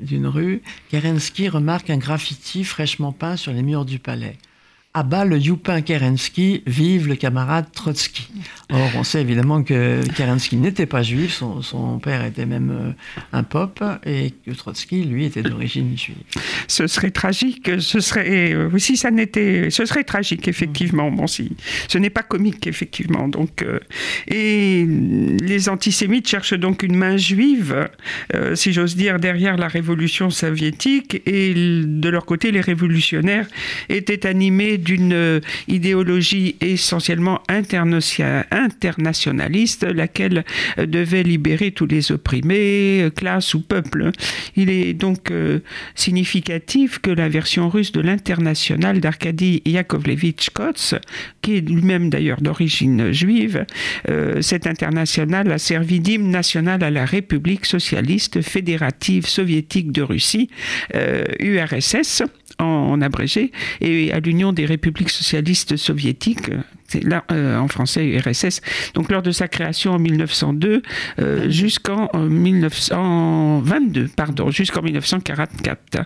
d'une 0.00 0.26
rue, 0.26 0.62
Kerensky 0.90 1.48
remarque 1.48 1.90
un 1.90 1.98
graffiti 1.98 2.64
fraîchement 2.64 3.12
peint 3.12 3.36
sur 3.36 3.52
les 3.52 3.62
murs 3.62 3.84
du 3.84 4.00
palais. 4.00 4.36
À 4.94 5.02
bas 5.02 5.26
le 5.26 5.38
Youpin 5.38 5.82
Kerensky, 5.82 6.62
vive 6.66 7.08
le 7.08 7.14
camarade 7.14 7.66
Trotsky. 7.72 8.26
Or, 8.72 8.90
on 8.96 9.04
sait 9.04 9.20
évidemment 9.20 9.62
que 9.62 10.00
Kerensky 10.16 10.56
n'était 10.56 10.86
pas 10.86 11.02
juif, 11.02 11.42
son, 11.60 11.98
père 11.98 12.24
était 12.24 12.46
même 12.46 12.70
euh, 12.70 12.92
un 13.34 13.42
pope, 13.42 13.84
et 14.06 14.32
que 14.44 14.50
Trotsky, 14.52 15.04
lui, 15.04 15.26
était 15.26 15.42
d'origine 15.42 15.96
juive. 15.96 16.16
Ce 16.68 16.86
serait 16.86 17.10
tragique, 17.10 17.70
ce 17.80 18.00
serait, 18.00 18.54
euh, 18.54 18.78
si 18.78 18.96
ça 18.96 19.10
n'était, 19.10 19.68
ce 19.70 19.84
serait 19.84 20.04
tragique, 20.04 20.48
effectivement. 20.48 21.10
Bon, 21.10 21.26
si, 21.26 21.52
ce 21.86 21.98
n'est 21.98 22.10
pas 22.10 22.22
comique, 22.22 22.66
effectivement. 22.66 23.28
Donc, 23.28 23.62
euh, 23.62 23.80
et 24.26 24.86
les 24.86 25.68
antisémites 25.68 26.26
cherchent 26.26 26.58
donc 26.58 26.82
une 26.82 26.96
main 26.96 27.18
juive, 27.18 27.88
si 28.54 28.72
j'ose 28.72 28.96
dire, 28.96 29.20
derrière 29.20 29.58
la 29.58 29.68
révolution 29.68 30.30
soviétique, 30.30 31.22
et 31.26 31.52
de 31.54 32.08
leur 32.08 32.24
côté, 32.24 32.50
les 32.52 32.62
révolutionnaires 32.62 33.46
étaient 33.90 34.26
animés 34.26 34.77
d'une 34.78 35.40
idéologie 35.66 36.56
essentiellement 36.60 37.40
internationaliste, 37.48 39.84
laquelle 39.84 40.44
devait 40.78 41.22
libérer 41.22 41.72
tous 41.72 41.86
les 41.86 42.12
opprimés, 42.12 43.08
classes 43.14 43.54
ou 43.54 43.60
peuples. 43.60 44.10
Il 44.56 44.70
est 44.70 44.94
donc 44.94 45.30
significatif 45.94 46.98
que 46.98 47.10
la 47.10 47.28
version 47.28 47.68
russe 47.68 47.92
de 47.92 48.00
l'international 48.00 49.00
d'Arkady 49.00 49.62
Yakovlevitch 49.66 50.48
Kotz, 50.50 50.94
qui 51.42 51.56
est 51.56 51.68
lui-même 51.68 52.08
d'ailleurs 52.10 52.40
d'origine 52.40 53.12
juive, 53.12 53.66
cette 54.40 54.66
internationale 54.66 55.52
a 55.52 55.58
servi 55.58 56.00
d'hymne 56.00 56.30
national 56.30 56.82
à 56.82 56.90
la 56.90 57.04
République 57.04 57.66
socialiste 57.66 58.40
fédérative 58.42 59.26
soviétique 59.26 59.92
de 59.92 60.02
Russie, 60.02 60.48
URSS, 61.40 62.22
en, 62.58 63.00
abrégé, 63.00 63.52
et 63.80 64.12
à 64.12 64.20
l'Union 64.20 64.52
des 64.52 64.66
républiques 64.66 65.10
socialistes 65.10 65.76
soviétiques, 65.76 66.50
c'est 66.88 67.04
là 67.04 67.24
euh, 67.30 67.58
en 67.58 67.68
français 67.68 68.04
URSS. 68.06 68.60
Donc 68.94 69.10
lors 69.10 69.22
de 69.22 69.30
sa 69.30 69.46
création 69.46 69.92
en 69.92 69.98
1902 69.98 70.82
euh, 71.20 71.50
jusqu'en 71.50 72.08
1922, 72.14 74.08
pardon, 74.16 74.50
jusqu'en 74.50 74.82
1944. 74.82 76.02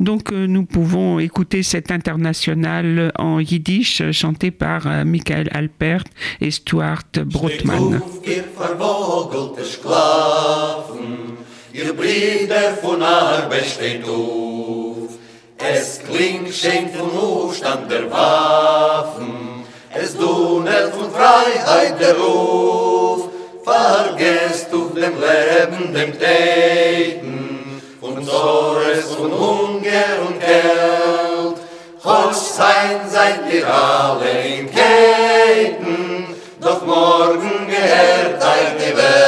Donc 0.00 0.32
euh, 0.32 0.46
nous 0.46 0.64
pouvons 0.64 1.20
écouter 1.20 1.62
cette 1.62 1.90
internationale 1.92 3.12
en 3.16 3.38
yiddish 3.38 4.02
chantée 4.10 4.50
par 4.50 5.04
Michael 5.04 5.48
Alpert 5.52 6.04
et 6.40 6.50
Stuart 6.50 7.04
Brotman. 7.24 8.00
Es 15.58 16.00
klingt 16.02 16.52
schenk 16.52 16.94
von 16.96 17.12
Hochstand 17.12 17.90
der 17.90 18.10
Waffen, 18.10 19.64
es 19.94 20.16
dunelt 20.16 20.92
von 20.92 21.10
Freiheit 21.12 22.00
der 22.00 22.16
Ruf, 22.16 23.28
vergesst 23.62 24.68
du 24.72 24.88
dem 24.88 25.14
Leben, 25.20 25.94
dem 25.94 26.18
Täten, 26.18 27.80
von 28.00 28.24
Zores, 28.24 29.14
von 29.14 29.32
Hunger 29.32 30.26
und 30.26 30.40
Geld. 30.40 31.56
Hoch 32.04 32.32
sein 32.32 33.00
seid 33.08 33.40
ihr 33.52 33.66
alle 33.66 34.30
in 34.46 34.68
Käten, 34.70 36.26
doch 36.60 36.84
morgen 36.84 37.68
gehört 37.68 38.42
euch 38.42 38.74
die 38.76 38.96
Welt, 38.96 39.23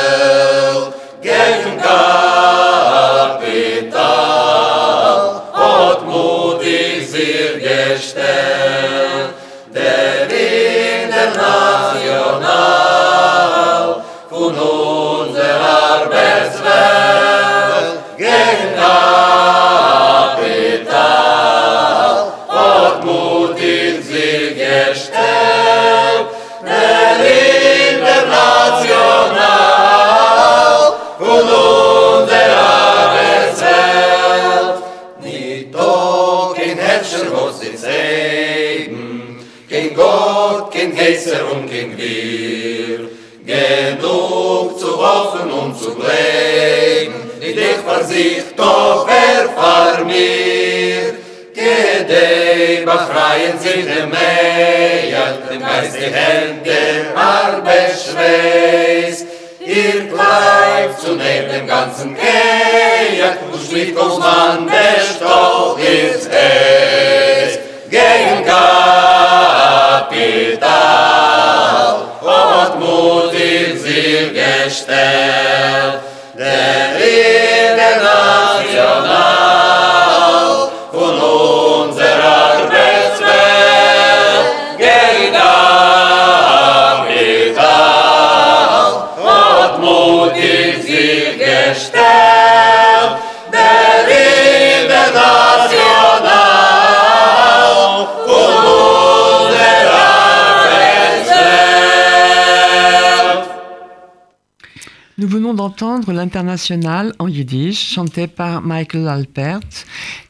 l'International 106.13 107.15
en 107.19 107.29
yiddish, 107.29 107.95
chanté 107.95 108.27
par 108.27 108.63
Michael 108.63 109.09
Alpert, 109.09 109.61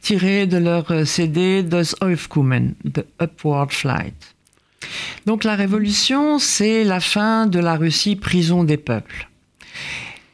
tiré 0.01 0.47
de 0.47 0.57
leur 0.57 0.89
euh, 0.91 1.05
CD 1.05 1.63
Das 1.63 1.95
Aufkommen, 2.01 2.75
The 2.93 3.05
Upward 3.21 3.71
Flight. 3.71 4.35
Donc 5.25 5.43
la 5.43 5.55
révolution, 5.55 6.39
c'est 6.39 6.83
la 6.83 6.99
fin 6.99 7.47
de 7.47 7.59
la 7.59 7.75
Russie 7.75 8.15
prison 8.15 8.63
des 8.63 8.77
peuples. 8.77 9.27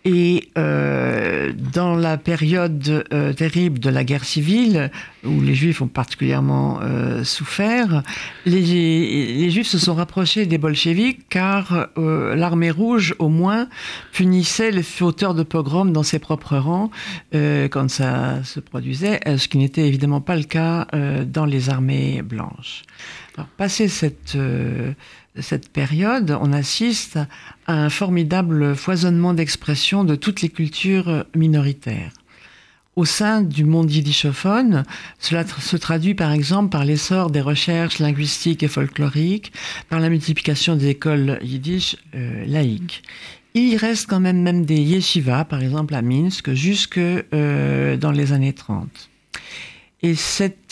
Et 0.05 0.49
euh, 0.57 1.53
dans 1.73 1.95
la 1.95 2.17
période 2.17 3.05
euh, 3.13 3.31
terrible 3.31 3.79
de 3.79 3.89
la 3.89 4.03
guerre 4.03 4.25
civile, 4.25 4.91
où 5.23 5.39
les 5.39 5.55
Juifs 5.55 5.81
ont 5.81 5.87
particulièrement 5.87 6.79
euh, 6.81 7.23
souffert, 7.23 8.03
les, 8.45 9.49
Juifs 9.49 9.67
se 9.67 9.79
sont 9.79 9.93
rapprochés 9.93 10.45
des 10.45 10.57
bolcheviks 10.57 11.27
car 11.29 11.87
euh, 11.97 12.35
l'armée 12.35 12.71
rouge, 12.71 13.15
au 13.19 13.29
moins, 13.29 13.69
punissait 14.11 14.71
les 14.71 14.83
fauteurs 14.83 15.33
de 15.33 15.43
pogrom 15.43 15.93
dans 15.93 16.03
ses 16.03 16.19
propres 16.19 16.57
rangs 16.57 16.91
euh, 17.33 17.69
quand 17.69 17.89
ça 17.89 18.43
se 18.43 18.59
produisait, 18.59 19.21
euh, 19.27 19.37
ce 19.37 19.47
qui 19.47 19.57
n'était 19.57 19.87
évidemment 19.87 20.21
pas 20.21 20.35
le 20.35 20.43
cas 20.43 20.87
dans 21.25 21.45
les 21.45 21.69
armées 21.69 22.21
blanches. 22.21 22.83
Alors, 23.35 23.47
passé 23.47 23.87
cette, 23.87 24.37
cette 25.39 25.69
période, 25.69 26.37
on 26.41 26.53
assiste 26.53 27.17
à 27.65 27.73
un 27.73 27.89
formidable 27.89 28.75
foisonnement 28.75 29.33
d'expressions 29.33 30.03
de 30.03 30.15
toutes 30.15 30.41
les 30.41 30.49
cultures 30.49 31.25
minoritaires. 31.35 32.11
Au 32.95 33.05
sein 33.05 33.41
du 33.41 33.63
monde 33.63 33.91
yiddishophone, 33.91 34.83
cela 35.17 35.45
se 35.47 35.77
traduit 35.77 36.13
par 36.13 36.31
exemple 36.31 36.69
par 36.69 36.85
l'essor 36.85 37.31
des 37.31 37.41
recherches 37.41 37.97
linguistiques 37.97 38.61
et 38.61 38.67
folkloriques, 38.67 39.51
par 39.89 39.99
la 39.99 40.09
multiplication 40.09 40.75
des 40.75 40.89
écoles 40.89 41.39
yiddish 41.41 41.95
euh, 42.13 42.45
laïques. 42.45 43.01
Il 43.55 43.77
reste 43.77 44.07
quand 44.07 44.19
même 44.19 44.41
même 44.41 44.65
des 44.65 44.79
yeshivas, 44.79 45.45
par 45.45 45.63
exemple 45.63 45.95
à 45.95 46.03
Minsk, 46.03 46.53
jusque 46.53 46.99
euh, 46.99 47.97
dans 47.97 48.11
les 48.11 48.31
années 48.31 48.53
30. 48.53 49.09
Et 50.03 50.15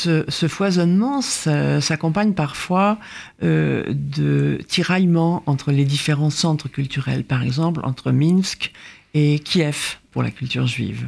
euh, 0.08 0.24
ce 0.28 0.48
foisonnement 0.50 1.22
s'accompagne 1.22 2.34
parfois 2.34 3.00
euh, 3.44 3.86
de 3.88 4.60
tiraillements 4.68 5.42
entre 5.46 5.72
les 5.72 5.86
différents 5.86 6.30
centres 6.30 6.68
culturels, 6.68 7.24
par 7.24 7.42
exemple 7.42 7.80
entre 7.84 8.12
Minsk 8.12 8.74
et 9.14 9.40
Kiev 9.40 10.00
pour 10.12 10.22
la 10.22 10.32
culture 10.32 10.68
juive. 10.68 11.08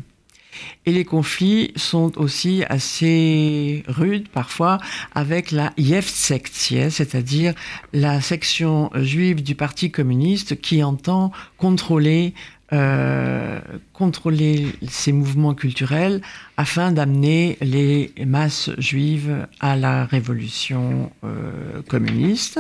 Et 0.86 0.91
les 0.93 1.03
conflits 1.03 1.73
sont 1.75 2.17
aussi 2.17 2.63
assez 2.69 3.83
rudes 3.88 4.29
parfois 4.29 4.77
avec 5.15 5.51
la 5.51 5.73
Yevsektie, 5.77 6.91
c'est-à-dire 6.91 7.53
la 7.91 8.21
section 8.21 8.89
juive 8.95 9.43
du 9.43 9.55
Parti 9.55 9.91
communiste 9.91 10.62
qui 10.62 10.83
entend 10.83 11.31
contrôler, 11.57 12.33
euh, 12.73 13.59
contrôler 13.91 14.73
ces 14.88 15.12
mouvements 15.12 15.53
culturels 15.53 16.21
afin 16.57 16.91
d'amener 16.91 17.55
les 17.62 18.12
masses 18.25 18.71
juives 18.79 19.45
à 19.59 19.75
la 19.75 20.05
révolution 20.05 21.12
euh, 21.23 21.83
communiste 21.88 22.59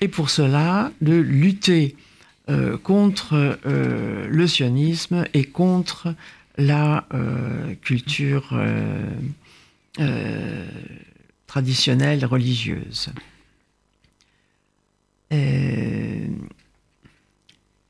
et 0.00 0.08
pour 0.08 0.30
cela 0.30 0.90
de 1.02 1.12
lutter 1.12 1.96
euh, 2.48 2.78
contre 2.78 3.58
le 3.66 4.46
sionisme 4.46 5.26
et 5.34 5.44
contre 5.44 6.14
la 6.56 7.04
culture 7.82 8.58
traditionnelle 11.46 12.24
religieuse. 12.24 13.10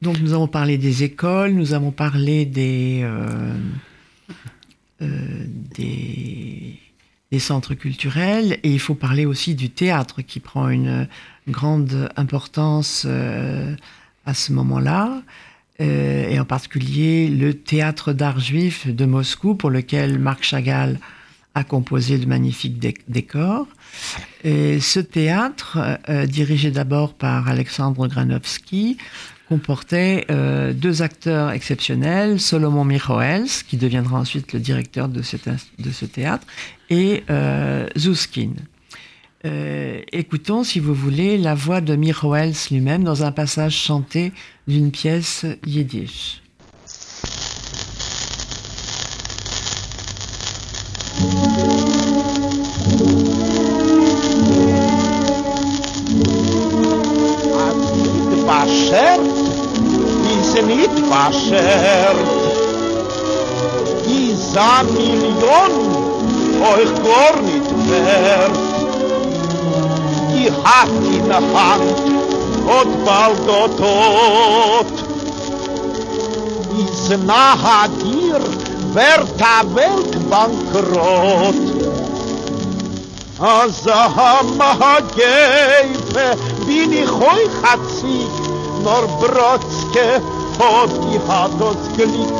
Donc 0.02 0.18
nous 0.18 0.32
avons 0.32 0.48
parlé 0.48 0.78
des 0.78 1.04
écoles, 1.04 1.52
nous 1.52 1.74
avons 1.74 1.92
parlé 1.92 2.44
des, 2.44 3.02
euh, 3.04 3.54
euh, 5.00 5.44
des, 5.76 6.78
centres 7.38 7.74
culturels 7.74 8.58
et 8.64 8.72
il 8.72 8.80
faut 8.80 8.96
parler 8.96 9.24
aussi 9.26 9.54
du 9.54 9.70
théâtre 9.70 10.20
qui 10.20 10.40
prend 10.40 10.68
une 10.68 11.08
grande 11.48 12.10
importance 12.16 13.04
euh, 13.06 13.74
à 14.26 14.34
ce 14.34 14.52
moment-là. 14.52 15.22
et 15.78 16.38
en 16.38 16.44
particulier 16.44 17.28
le 17.28 17.54
théâtre 17.54 18.12
d'art 18.12 18.40
juif 18.40 18.88
de 18.88 19.04
Moscou 19.06 19.54
pour 19.54 19.70
lequel 19.70 20.18
Marc 20.18 20.42
Chagall 20.42 20.98
a 21.54 21.64
composé 21.64 22.18
de 22.18 22.26
magnifiques 22.26 22.78
dé- 22.78 22.94
décors. 23.08 23.66
Et 24.44 24.80
ce 24.80 25.00
théâtre, 25.00 25.98
dirigé 26.28 26.70
d'abord 26.70 27.14
par 27.14 27.48
Alexandre 27.48 28.08
Granovski, 28.08 28.98
comportait 29.52 30.24
euh, 30.30 30.72
deux 30.72 31.02
acteurs 31.02 31.50
exceptionnels, 31.50 32.40
Solomon 32.40 32.86
Michoels, 32.86 33.50
qui 33.68 33.76
deviendra 33.76 34.18
ensuite 34.18 34.54
le 34.54 34.60
directeur 34.60 35.08
de, 35.08 35.20
ce 35.20 36.06
théâtre, 36.06 36.46
et 36.88 37.22
euh, 37.28 37.86
Zouskin. 37.98 38.52
Euh, 39.44 40.00
écoutons, 40.10 40.64
si 40.64 40.80
vous 40.80 40.94
voulez, 40.94 41.36
la 41.36 41.54
voix 41.54 41.82
de 41.82 41.94
Michoels 41.96 42.54
lui-même 42.70 43.04
dans 43.04 43.24
un 43.24 43.32
passage 43.32 43.76
chanté 43.76 44.32
d'une 44.66 44.90
pièce 44.90 45.44
yiddish. 45.66 46.41
Ist 60.54 60.66
nicht 60.66 60.94
beschert. 60.94 62.16
Dieser 64.06 64.84
Million 64.92 65.72
euch 66.60 66.92
gar 67.02 67.36
nicht 67.42 67.70
wert. 67.88 68.58
Die 70.30 70.50
hat 70.50 70.88
in 71.10 71.26
der 71.28 71.36
Hand 71.36 71.98
und 72.66 73.04
bald 73.04 73.40
dort 73.46 73.76
tot. 73.78 74.92
Ist 76.84 77.10
nahe 77.24 77.88
dir, 78.02 78.40
wird 78.92 79.28
der 79.40 79.62
Welt 79.74 80.14
bankrott. 80.30 81.60
אז 83.44 83.88
המגייפה 84.04 85.22
bin 86.66 86.92
ich 86.92 87.12
euch 87.12 87.54
hat 87.64 87.80
sie 88.00 88.24
und 90.62 90.92
die 91.04 91.18
hat 91.28 91.60
uns 91.60 91.96
geliebt. 91.96 92.32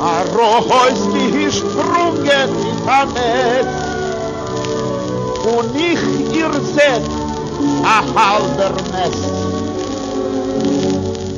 A 0.00 0.22
Rohäus 0.36 1.00
die 1.14 1.50
Sprungen 1.50 2.50
mit 2.62 2.88
am 2.88 3.08
Netz 3.14 3.94
und 5.56 5.74
ich 5.76 6.36
ihr 6.36 6.52
seht 6.52 7.08
a 7.84 8.02
halber 8.14 8.74
Nest. 8.92 9.34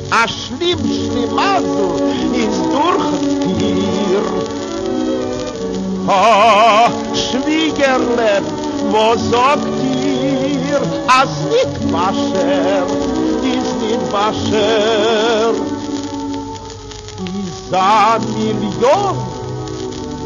A 0.09 0.27
schlimm, 0.27 0.79
schlimm 0.79 1.37
also 1.37 1.95
ist 2.33 2.63
durch 2.73 3.57
dir. 3.57 4.23
Ah, 6.07 6.89
Schwiegerlein, 7.13 8.45
wo 8.91 9.15
sagt 9.31 9.67
ihr, 9.83 10.81
as 11.07 11.33
nit 11.51 11.93
wascher, 11.93 13.06
באשר 14.11 15.53
איז 17.19 17.63
דא 17.69 18.17
מיליון 18.33 19.17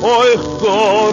אויך 0.01 0.41
גור 0.59 1.11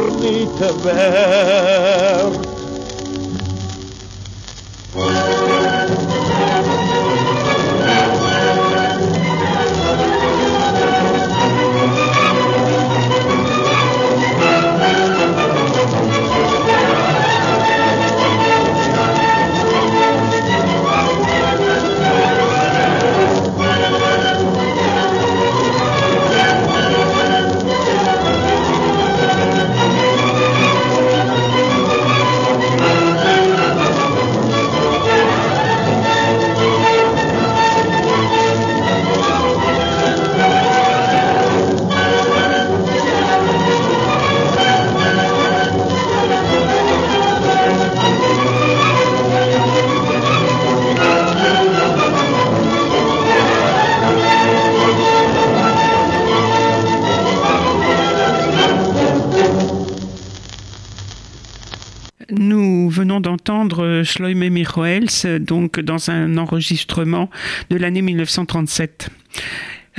d'entendre 63.09 63.83
euh, 63.85 64.05
Shloime 64.05 64.49
Michoels, 64.51 65.09
euh, 65.25 65.39
donc 65.39 65.81
dans 65.81 66.11
un 66.11 66.37
enregistrement 66.37 67.31
de 67.71 67.77
l'année 67.77 68.03
1937. 68.03 69.11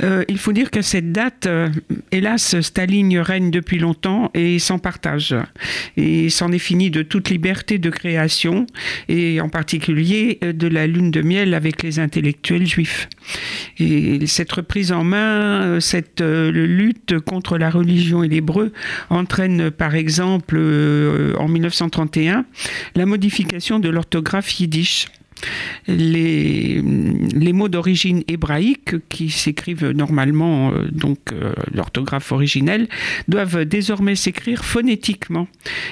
Euh, 0.02 0.24
il 0.28 0.38
faut 0.38 0.52
dire 0.52 0.70
que 0.70 0.82
cette 0.82 1.12
date, 1.12 1.46
euh, 1.46 1.68
hélas, 2.12 2.60
Staline 2.60 3.18
règne 3.18 3.50
depuis 3.50 3.78
longtemps 3.78 4.30
et 4.34 4.58
sans 4.58 4.78
partage. 4.78 5.34
Et 5.96 6.30
c'en 6.30 6.52
est 6.52 6.58
fini 6.58 6.90
de 6.90 7.02
toute 7.02 7.30
liberté 7.30 7.78
de 7.78 7.90
création, 7.90 8.66
et 9.08 9.40
en 9.40 9.48
particulier 9.48 10.38
euh, 10.42 10.52
de 10.52 10.66
la 10.66 10.86
lune 10.86 11.10
de 11.10 11.22
miel 11.22 11.54
avec 11.54 11.82
les 11.82 11.98
intellectuels 11.98 12.66
juifs. 12.66 13.08
Et 13.78 14.26
cette 14.26 14.52
reprise 14.52 14.92
en 14.92 15.04
main, 15.04 15.80
cette 15.80 16.20
lutte 16.20 17.18
contre 17.20 17.58
la 17.58 17.70
religion 17.70 18.22
et 18.22 18.28
l'hébreu 18.28 18.72
entraîne 19.08 19.70
par 19.70 19.94
exemple 19.94 20.56
en 21.38 21.48
1931 21.48 22.44
la 22.94 23.06
modification 23.06 23.78
de 23.78 23.88
l'orthographe 23.88 24.60
yiddish. 24.60 25.06
Les, 25.88 26.82
mots 27.52 27.68
d'origine 27.68 28.22
hébraïque 28.28 28.94
qui 29.08 29.30
s'écrivent 29.30 29.90
normalement, 29.90 30.72
euh, 30.72 30.88
donc 30.90 31.18
euh, 31.32 31.52
l'orthographe 31.72 32.32
originelle, 32.32 32.88
doivent 33.28 33.64
désormais 33.64 34.14
s'écrire 34.14 34.64
phonétiquement. 34.64 35.48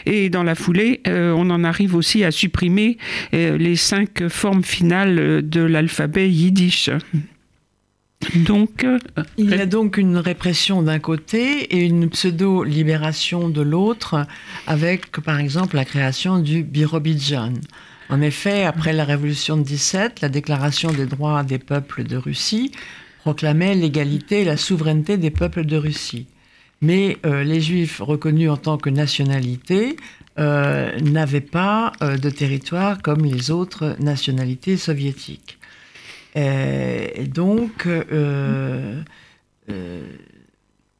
Et 0.06 0.30
dans 0.30 0.42
la 0.42 0.54
foulée, 0.54 1.00
euh, 1.06 1.32
on 1.37 1.50
en 1.50 1.64
arrive 1.64 1.94
aussi 1.94 2.24
à 2.24 2.30
supprimer 2.30 2.96
les 3.32 3.76
cinq 3.76 4.28
formes 4.28 4.62
finales 4.62 5.48
de 5.48 5.61
l'alphabet 5.61 6.30
yiddish. 6.30 6.90
Donc, 8.34 8.84
Il 9.37 9.50
y 9.50 9.54
a 9.54 9.66
donc 9.66 9.96
une 9.96 10.16
répression 10.16 10.82
d'un 10.82 10.98
côté 10.98 11.62
et 11.76 11.84
une 11.84 12.08
pseudo-libération 12.11 13.48
de 13.48 13.62
l'autre, 13.62 14.26
avec 14.66 15.11
par 15.20 15.38
exemple 15.38 15.76
la 15.76 15.84
création 15.84 16.38
du 16.38 16.62
Birobidjan. 16.62 17.54
En 18.10 18.20
effet, 18.22 18.64
après 18.64 18.92
la 18.92 19.04
révolution 19.04 19.56
de 19.56 19.62
17, 19.62 20.22
la 20.22 20.28
déclaration 20.28 20.90
des 20.90 21.06
droits 21.06 21.42
des 21.42 21.58
peuples 21.58 22.04
de 22.04 22.16
Russie 22.16 22.72
proclamait 23.20 23.74
l'égalité 23.74 24.42
et 24.42 24.44
la 24.44 24.56
souveraineté 24.56 25.18
des 25.18 25.30
peuples 25.30 25.64
de 25.64 25.76
Russie. 25.76 26.26
Mais 26.80 27.18
euh, 27.26 27.42
les 27.44 27.60
juifs 27.60 28.00
reconnus 28.00 28.50
en 28.50 28.56
tant 28.56 28.78
que 28.78 28.88
nationalité 28.88 29.96
euh, 30.38 30.98
n'avaient 31.00 31.40
pas 31.40 31.92
euh, 32.00 32.16
de 32.16 32.30
territoire 32.30 33.02
comme 33.02 33.24
les 33.24 33.50
autres 33.50 33.96
nationalités 33.98 34.76
soviétiques. 34.76 35.58
Donc, 37.34 37.88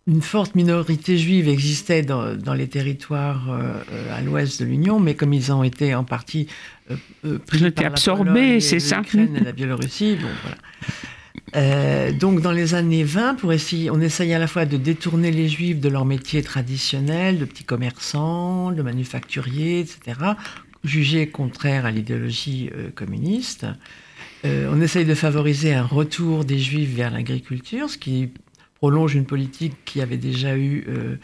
une 0.09 0.23
forte 0.23 0.55
minorité 0.55 1.19
juive 1.19 1.49
existait 1.49 2.03
dans, 2.03 2.35
dans 2.35 2.55
les 2.55 2.67
territoires 2.67 3.51
euh, 3.51 4.17
à 4.17 4.23
l'ouest 4.23 4.61
de 4.61 4.65
l'Union, 4.67 4.99
mais 4.99 5.15
comme 5.15 5.35
ils 5.35 5.53
ont 5.53 5.63
été 5.63 5.95
en 5.95 6.03
partie 6.03 6.49
euh, 6.91 6.97
euh, 7.27 7.39
pris 7.39 7.59
Ils 7.59 7.71
par 7.71 7.85
absorbés, 7.85 8.61
c'est 8.61 8.81
ça. 8.81 9.03
et 9.15 9.45
la 9.45 9.53
Biélorussie, 9.53 10.17
bon, 10.17 10.29
voilà. 10.43 10.57
Euh, 11.57 12.13
donc 12.13 12.41
dans 12.41 12.53
les 12.53 12.75
années 12.75 13.05
20, 13.05 13.35
pour 13.35 13.53
essayer, 13.53 13.91
on 13.91 14.01
essayait 14.01 14.35
à 14.35 14.39
la 14.39 14.47
fois 14.47 14.67
de 14.67 14.77
détourner 14.77 15.31
les 15.31 15.49
juifs 15.49 15.81
de 15.81 15.89
leur 15.89 16.05
métier 16.05 16.43
traditionnel, 16.43 17.39
de 17.39 17.45
petits 17.45 17.65
commerçants, 17.65 18.73
de 18.73 18.83
manufacturiers, 18.83 19.81
etc., 19.81 20.19
jugés 20.85 21.29
contraires 21.29 21.87
à 21.87 21.91
l'idéologie 21.91 22.71
euh, 22.75 22.91
communiste. 22.95 23.67
Euh, 24.45 24.71
on 24.73 24.81
essaye 24.81 25.05
de 25.05 25.15
favoriser 25.15 25.75
un 25.75 25.85
retour 25.85 26.45
des 26.45 26.59
juifs 26.59 26.95
vers 26.95 27.11
l'agriculture, 27.11 27.91
ce 27.91 27.99
qui 27.99 28.31
prolonge 28.79 29.15
une 29.15 29.27
politique 29.27 29.75
qui 29.85 30.01
avait 30.01 30.17
déjà 30.17 30.57
eu, 30.57 30.85
euh, 30.89 31.17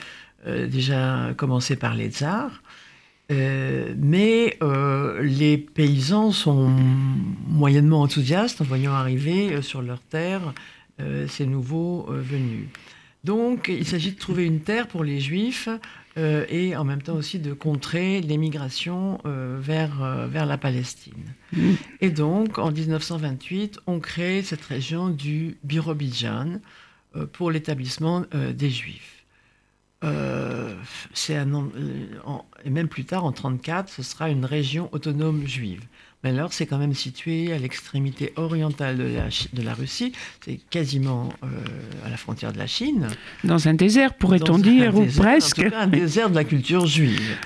euh, 0.46 0.66
déjà 0.66 1.32
commencé 1.36 1.76
par 1.76 1.94
les 1.94 2.10
tsars. 2.10 2.62
Euh, 3.32 3.94
mais 3.96 4.58
euh, 4.62 5.22
les 5.22 5.56
paysans 5.56 6.30
sont 6.32 6.68
moyennement 7.48 8.02
enthousiastes 8.02 8.60
en 8.60 8.64
voyant 8.64 8.92
arriver 8.92 9.62
sur 9.62 9.82
leur 9.82 10.00
terre 10.00 10.52
ces 11.26 11.44
nouveaux 11.44 12.06
venus. 12.08 12.68
Donc 13.24 13.66
il 13.68 13.84
s'agit 13.84 14.12
de 14.12 14.18
trouver 14.18 14.44
une 14.44 14.60
terre 14.60 14.86
pour 14.86 15.02
les 15.02 15.18
juifs 15.18 15.68
et 16.16 16.76
en 16.76 16.84
même 16.84 17.02
temps 17.02 17.16
aussi 17.16 17.40
de 17.40 17.52
contrer 17.52 18.20
l'émigration 18.20 19.18
vers, 19.24 20.28
vers 20.28 20.46
la 20.46 20.56
Palestine. 20.56 21.34
Et 22.00 22.10
donc 22.10 22.60
en 22.60 22.70
1928, 22.70 23.80
on 23.88 23.98
crée 23.98 24.42
cette 24.42 24.64
région 24.64 25.08
du 25.08 25.56
Birobidjan 25.64 26.60
pour 27.32 27.50
l'établissement 27.50 28.24
euh, 28.34 28.52
des 28.52 28.70
juifs. 28.70 29.24
Euh, 30.02 30.74
c'est 31.14 31.36
euh, 31.36 31.44
et 32.64 32.70
même 32.70 32.88
plus 32.88 33.04
tard, 33.04 33.24
en 33.24 33.30
1934, 33.30 33.88
ce 33.88 34.02
sera 34.02 34.28
une 34.28 34.44
région 34.44 34.88
autonome 34.92 35.46
juive. 35.46 35.80
Mais 36.24 36.30
alors, 36.30 36.54
c'est 36.54 36.64
quand 36.64 36.78
même 36.78 36.94
situé 36.94 37.52
à 37.52 37.58
l'extrémité 37.58 38.32
orientale 38.36 38.96
de 38.96 39.04
la, 39.04 39.28
de 39.52 39.62
la 39.62 39.74
Russie, 39.74 40.12
c'est 40.42 40.58
quasiment 40.70 41.28
euh, 41.42 41.46
à 42.06 42.08
la 42.08 42.16
frontière 42.16 42.50
de 42.50 42.58
la 42.58 42.66
Chine. 42.66 43.08
Dans 43.44 43.68
un 43.68 43.74
désert, 43.74 44.14
pourrait-on 44.14 44.58
dire, 44.58 44.96
ou 44.96 45.04
presque. 45.04 45.58
En 45.58 45.64
tout 45.64 45.70
cas, 45.70 45.80
un 45.80 45.86
désert 45.86 46.30
de 46.30 46.34
la 46.34 46.44
culture 46.44 46.86
juive. 46.86 47.36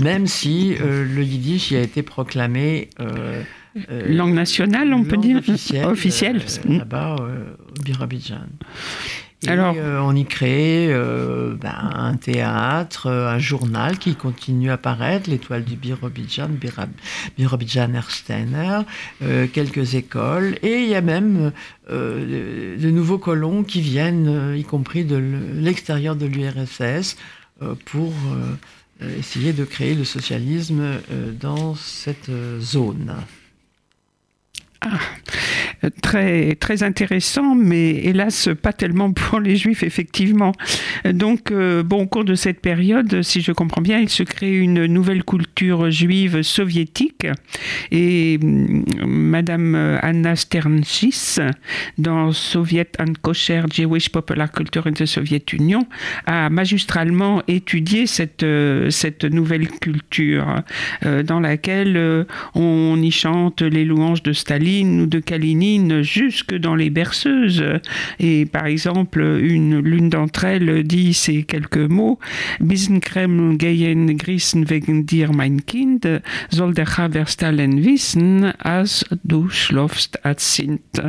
Même 0.00 0.26
si 0.26 0.76
euh, 0.80 1.06
le 1.06 1.22
yiddish 1.22 1.70
y 1.70 1.76
a 1.76 1.80
été 1.80 2.02
proclamé 2.02 2.90
euh, 3.00 3.42
euh, 3.90 4.14
Langue 4.14 4.34
nationale, 4.34 4.92
on 4.94 5.04
peut 5.04 5.16
dire 5.16 5.38
officielle, 5.38 5.86
Officielle. 5.86 6.36
euh, 6.66 6.68
Mm. 6.72 6.78
là-bas 6.78 7.16
euh, 7.20 7.44
au 7.78 7.82
Birabidjan. 7.82 8.46
Et 9.44 9.48
Alors- 9.50 9.76
on 10.02 10.16
y 10.16 10.24
crée 10.24 10.88
ben, 11.60 11.74
un 11.94 12.16
théâtre, 12.16 13.10
un 13.10 13.38
journal 13.38 13.98
qui 13.98 14.14
continue 14.14 14.70
à 14.70 14.78
paraître, 14.78 15.28
l'étoile 15.28 15.62
du 15.62 15.76
Birobidjan, 15.76 16.48
Birobidjan 17.36 17.92
Ersteiner, 17.94 18.80
quelques 19.52 19.94
écoles, 19.94 20.56
et 20.62 20.78
il 20.84 20.88
y 20.88 20.94
a 20.94 21.02
même 21.02 21.52
de, 21.90 22.76
de 22.80 22.90
nouveaux 22.90 23.18
colons 23.18 23.62
qui 23.62 23.82
viennent, 23.82 24.54
y 24.56 24.64
compris 24.64 25.04
de 25.04 25.22
l'extérieur 25.60 26.16
de 26.16 26.24
l'URSS, 26.26 27.16
pour 27.84 28.14
essayer 29.18 29.52
de 29.52 29.64
créer 29.66 29.94
le 29.94 30.04
socialisme 30.04 30.82
dans 31.38 31.74
cette 31.74 32.30
zone. 32.60 33.14
Euh, 34.84 35.90
Très, 36.02 36.82
intéressant, 36.82 37.54
mais 37.54 37.90
hélas, 37.90 38.48
pas 38.60 38.72
tellement 38.72 39.12
pour 39.12 39.40
les 39.40 39.56
Juifs, 39.56 39.82
effectivement. 39.82 40.52
Donc, 41.04 41.50
euh, 41.50 41.82
bon, 41.82 42.02
au 42.02 42.06
cours 42.06 42.24
de 42.24 42.34
cette 42.34 42.60
période, 42.60 43.22
si 43.22 43.40
je 43.40 43.52
comprends 43.52 43.80
bien, 43.80 43.98
il 43.98 44.08
se 44.08 44.22
crée 44.22 44.56
une 44.56 44.86
nouvelle 44.86 45.24
culture 45.24 45.90
juive 45.90 46.42
soviétique. 46.42 47.26
Et 47.90 48.38
hum, 48.42 48.84
Madame 49.06 49.74
euh, 49.74 49.98
Anna 50.02 50.36
Sternschis, 50.36 51.36
dans 51.98 52.32
Soviet 52.32 52.92
and 52.98 53.12
Kosher 53.22 53.62
Jewish 53.72 54.08
Popular 54.08 54.50
Culture 54.50 54.86
in 54.86 54.92
the 54.92 55.06
Soviet 55.06 55.52
Union, 55.52 55.86
a 56.26 56.50
magistralement 56.50 57.42
étudié 57.48 58.06
cette, 58.06 58.42
euh, 58.42 58.90
nouvelle 59.30 59.68
culture 59.68 60.62
dans 61.02 61.40
laquelle 61.40 62.26
on 62.54 63.00
y 63.02 63.10
chante 63.10 63.62
les 63.62 63.84
louanges 63.84 64.22
de 64.22 64.32
Staline 64.32 64.65
ou 64.66 65.06
de 65.06 65.20
Kalinine 65.20 66.02
jusque 66.02 66.54
dans 66.54 66.74
les 66.74 66.90
berceuses. 66.90 67.64
Et 68.18 68.46
par 68.46 68.66
exemple, 68.66 69.20
une, 69.40 69.78
l'une 69.78 70.10
d'entre 70.10 70.44
elles 70.44 70.82
dit 70.82 71.14
ces 71.14 71.44
quelques 71.44 71.76
mots 71.76 72.18
Griechen 74.16 74.68
wegen 74.68 75.06
dir, 75.06 75.32
mein 75.32 75.64
Kind, 75.66 76.22
soll 76.50 76.74
der 76.74 76.98
Haver 76.98 77.26
Stalin 77.26 77.84
wissen, 77.84 78.52
as 78.58 79.04
du 79.24 79.48
Sint. 80.38 81.00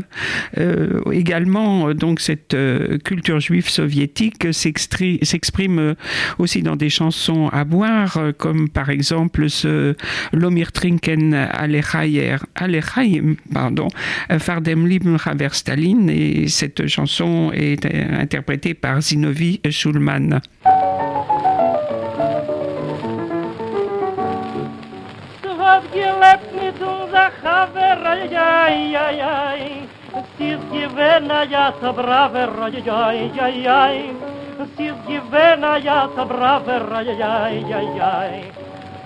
Euh, 0.57 1.01
également, 1.11 1.93
donc, 1.93 2.19
cette 2.19 2.53
euh, 2.53 2.97
culture 2.99 3.39
juive 3.39 3.69
soviétique 3.69 4.47
s'exprime 4.51 5.95
aussi 6.37 6.61
dans 6.61 6.75
des 6.75 6.89
chansons 6.89 7.49
à 7.49 7.63
boire, 7.63 8.19
comme 8.37 8.69
par 8.69 8.89
exemple 8.89 9.49
ce 9.49 9.95
Lomir 10.33 10.71
Trinken 10.71 11.33
Alechayer, 11.33 12.37
Alechaim, 12.55 13.35
pardon, 13.53 13.87
euh, 14.31 14.39
Fardem 14.39 14.87
Haver 15.25 15.49
Stalin, 15.53 16.07
et 16.09 16.47
cette 16.47 16.87
chanson 16.87 17.51
est 17.53 17.85
euh, 17.85 18.21
interprétée 18.21 18.73
par 18.73 19.01
Zinovi 19.01 19.61
Schulman. 19.69 20.39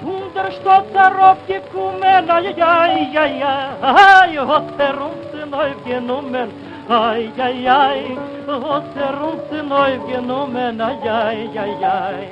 und 0.04 0.36
der 0.36 0.52
Stadt 0.52 0.86
darauf 0.94 1.38
gekommen, 1.48 2.30
ai, 2.30 2.56
ai, 2.62 3.08
ai, 3.16 3.44
ai, 3.44 3.44
ai, 3.82 4.38
hat 4.38 4.80
er 4.80 5.02
uns 5.02 5.44
in 5.44 5.56
Häuf 5.56 5.84
genommen, 5.86 6.50
ai, 6.90 7.30
ai, 7.38 7.70
ai, 7.70 8.18
hat 8.48 8.96
er 8.96 9.24
uns 9.30 9.52
in 9.52 9.70
Häuf 9.70 10.08
genommen, 10.08 10.82
ai, 10.82 11.10
ai, 11.10 11.50
ai, 11.58 11.86
ai. 11.86 12.28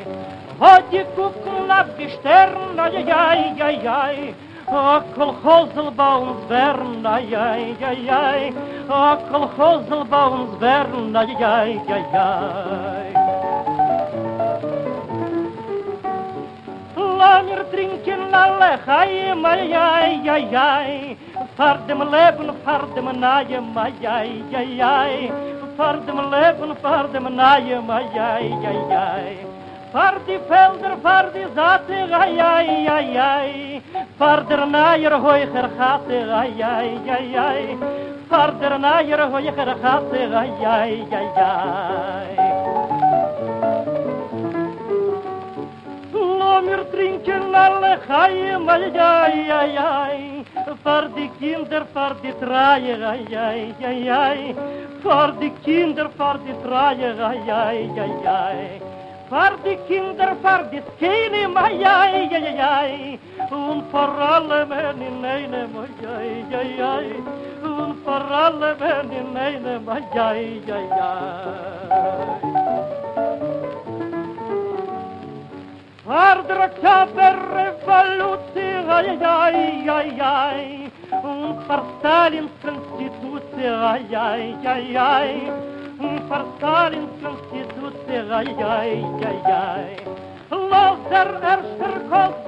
Hat 0.59 0.83
die 0.91 1.05
Kuckel 1.15 1.69
abgestern, 1.69 2.77
ai, 2.77 2.97
ai, 2.97 3.53
ai, 3.59 3.61
ai, 3.61 3.87
ai, 3.87 4.35
a 4.71 5.01
kolchozl 5.15 5.89
baun 5.97 6.35
zvern 6.45 7.01
na 7.01 7.17
yai 7.17 7.75
yai 7.81 7.97
yai 8.05 8.53
a 8.87 9.17
kolchozl 9.29 10.03
baun 10.09 10.47
zvern 10.57 11.11
na 11.11 11.23
yai 11.23 11.81
yai 11.89 12.03
yai 12.13 13.08
langer 17.19 17.61
trinken 17.71 18.33
alle 18.43 18.71
haye 18.87 19.21
ay 19.31 19.35
mai 19.43 19.73
ay 19.73 20.11
ja 20.25 20.73
far 21.57 21.75
dem 21.87 22.01
leben 22.13 22.49
far 22.63 22.81
dem 22.95 23.07
naye 23.23 23.59
mai 23.75 23.93
ja 24.05 24.17
ja 24.53 24.61
ja 24.79 24.93
far 25.77 25.95
dem 26.07 26.19
leben 26.33 26.75
far 26.83 27.03
dem 27.13 27.27
naye 27.39 27.77
mai 27.89 28.03
ja 28.17 28.29
ja 28.65 28.73
ja 28.91 29.05
far 29.93 30.13
di 30.25 30.37
felder 30.49 30.93
far 31.03 31.23
di 31.33 31.43
zate 31.55 31.97
ay 32.21 32.39
ay 32.49 32.69
ja 32.87 32.97
ja 33.15 33.31
far 34.19 34.39
der 34.49 34.65
nayer 34.75 35.15
hoy 35.25 35.41
ger 35.53 35.67
gaat 35.79 36.11
ay 36.41 36.53
ay 36.73 36.89
ja 37.07 37.17
ja 37.33 37.47
far 38.29 38.51
der 38.61 38.77
nayer 38.85 39.21
hoy 39.33 39.47
ger 39.57 39.71
gaat 39.81 40.13
ay 40.43 40.51
ay 40.75 40.93
ja 41.11 41.21
ja 41.39 42.88
mir 46.61 46.83
trinken 46.91 47.55
alle 47.55 47.97
Chaie, 48.07 48.57
mei, 48.57 48.91
jai, 48.93 49.45
jai, 49.47 49.77
ei. 49.77 50.45
Vor 50.83 51.05
die 51.15 51.29
Kinder, 51.39 51.85
vor 51.93 52.15
die 52.23 52.33
Dreier, 52.39 52.99
jai, 52.99 53.25
jai, 53.29 53.75
ei, 53.81 54.09
ei. 54.09 54.55
Vor 55.03 55.31
die 55.39 55.51
Kinder, 55.63 56.09
vor 56.17 56.37
die 56.45 56.55
Dreier, 56.63 57.15
jai, 57.15 57.37
jai, 57.45 57.89
ei, 58.05 58.13
ei. 58.25 58.81
Vor 59.29 59.53
die 59.63 59.77
Kinder, 59.87 60.35
vor 60.41 60.63
die 60.71 60.81
Skene, 60.95 61.47
mei, 61.47 61.73
jai, 61.79 62.27
jai, 62.31 62.57
ei. 62.57 63.19
Und 63.51 63.83
vor 63.91 64.09
alle 64.19 64.65
Männer 64.65 65.07
in 65.09 65.25
eine, 65.25 65.67
mei, 65.73 65.89
jai, 66.51 66.67
jai. 66.77 67.09
Und 67.63 68.03
vor 68.03 68.23
alle 68.45 68.75
Männer 68.75 69.19
in 69.21 69.37
eine, 69.37 69.79
mei, 69.79 70.01
jai, 70.15 70.61
jai. 70.65 71.49
Harder 76.09 76.73
Kaffer 76.81 77.35
revolucija, 77.53 78.95
ay 78.97 79.09
ay 79.21 79.57
ay 79.85 79.89
ay 79.97 80.09
ay 80.19 80.63
Un 81.21 81.53
for 81.67 81.81
Stalin's 81.99 82.49
Constitution, 82.65 83.77
ay 83.93 84.09
ay 84.09 84.57
ay 84.65 84.87
ay 84.97 84.97
ay 84.97 85.31
Un 86.01 86.17
for 86.25 86.41
Stalin's 86.57 87.13
Constitution, 87.21 88.25
ay 88.33 88.49
ay 88.57 88.91
ay 89.21 89.29
ay 89.29 89.39
ay 89.53 89.69
ay 89.69 90.09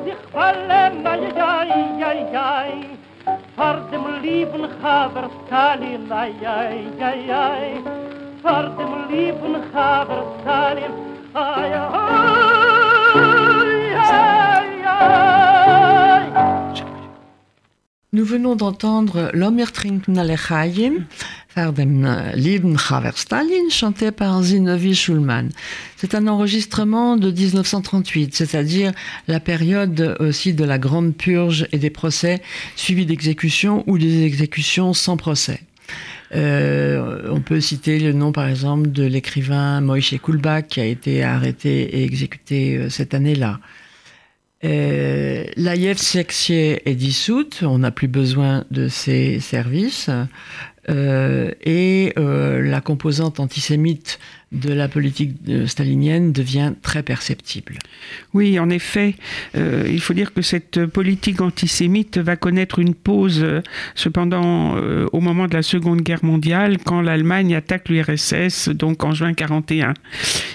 sich 0.05 0.21
fallen, 0.33 1.05
ay 1.05 1.23
ay 1.37 2.01
ay 2.01 2.21
ay 2.33 2.71
par 3.55 3.77
dem 3.91 4.05
lieben 4.25 4.65
Haber 4.81 5.29
Stalin, 5.45 6.09
ay 6.09 6.33
ay 6.41 6.89
ay 6.97 7.21
ay 7.29 7.67
par 8.41 8.73
dem 8.73 9.05
lieben 9.05 9.61
Haber 9.69 10.30
venons 18.51 18.55
d'entendre 18.55 19.31
L'Omer 19.33 19.71
trinken 19.71 20.15
faire 21.47 21.73
dem 21.73 22.05
euh, 22.05 22.77
Chaver 22.77 23.11
Stalin, 23.15 23.69
chanté 23.69 24.11
par 24.11 24.41
Zinovi 24.41 24.95
Schulman. 24.95 25.49
C'est 25.97 26.15
un 26.15 26.27
enregistrement 26.27 27.17
de 27.17 27.31
1938, 27.31 28.35
c'est-à-dire 28.35 28.91
la 29.27 29.39
période 29.39 30.17
aussi 30.19 30.53
de 30.53 30.63
la 30.63 30.77
grande 30.77 31.13
purge 31.15 31.67
et 31.71 31.77
des 31.77 31.89
procès 31.89 32.41
suivis 32.75 33.05
d'exécutions 33.05 33.83
ou 33.87 33.97
des 33.97 34.23
exécutions 34.23 34.93
sans 34.93 35.17
procès. 35.17 35.61
Euh, 36.33 37.27
on 37.29 37.41
peut 37.41 37.59
citer 37.59 37.99
le 37.99 38.13
nom, 38.13 38.31
par 38.31 38.47
exemple, 38.47 38.89
de 38.89 39.03
l'écrivain 39.03 39.81
Moïse 39.81 40.17
Koulbach, 40.21 40.63
qui 40.63 40.79
a 40.79 40.85
été 40.85 41.23
arrêté 41.23 41.97
et 41.97 42.03
exécuté 42.03 42.77
euh, 42.77 42.89
cette 42.89 43.13
année-là. 43.13 43.59
Euh, 44.63 45.45
L'AIF 45.55 45.97
Sexier 45.97 46.87
est 46.89 46.95
dissoute, 46.95 47.63
on 47.63 47.79
n'a 47.79 47.91
plus 47.91 48.07
besoin 48.07 48.65
de 48.71 48.87
ses 48.87 49.39
services. 49.39 50.09
Euh, 50.89 51.51
et 51.61 52.13
euh, 52.17 52.61
la 52.61 52.81
composante 52.81 53.39
antisémite 53.39 54.19
de 54.51 54.73
la 54.73 54.89
politique 54.89 55.35
euh, 55.47 55.65
stalinienne 55.65 56.33
devient 56.33 56.73
très 56.81 57.03
perceptible. 57.03 57.79
Oui, 58.33 58.59
en 58.59 58.69
effet, 58.69 59.15
euh, 59.55 59.87
il 59.89 60.01
faut 60.01 60.13
dire 60.13 60.33
que 60.33 60.41
cette 60.41 60.85
politique 60.87 61.39
antisémite 61.39 62.17
va 62.17 62.35
connaître 62.35 62.79
une 62.79 62.93
pause 62.93 63.41
euh, 63.41 63.61
cependant 63.95 64.41
au 65.11 65.19
moment 65.19 65.47
de 65.47 65.53
la 65.53 65.61
Seconde 65.61 66.01
Guerre 66.01 66.23
mondiale, 66.23 66.77
quand 66.83 67.01
l'Allemagne 67.01 67.55
attaque 67.55 67.89
l'URSS, 67.89 68.69
donc 68.69 69.03
en 69.03 69.13
juin 69.13 69.33
41. 69.33 69.93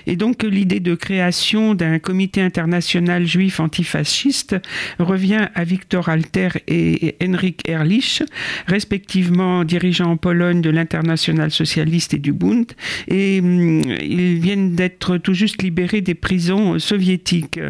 Et 0.07 0.17
donc 0.17 0.43
l'idée 0.43 0.81
de 0.81 0.95
création 0.95 1.75
d'un 1.75 1.99
comité 1.99 2.41
international 2.41 3.27
juif 3.27 3.61
antifasciste 3.61 4.57
revient 4.99 5.49
à 5.55 5.65
Victor 5.65 6.09
Alter 6.09 6.49
et 6.69 7.17
Henrik 7.23 7.69
Ehrlich, 7.69 8.23
respectivement 8.67 9.65
dirigeants 9.65 10.13
en 10.13 10.17
Pologne 10.17 10.61
de 10.61 10.71
l'International 10.71 11.51
socialiste 11.51 12.15
et 12.15 12.19
du 12.19 12.33
Bund, 12.33 12.73
et 13.09 13.41
hum, 13.41 13.86
ils 13.89 14.39
viennent 14.39 14.75
d'être 14.75 15.17
tout 15.19 15.35
juste 15.35 15.63
libérés 15.63 16.01
des 16.01 16.15
prisons 16.15 16.79
soviétiques. 16.79 17.61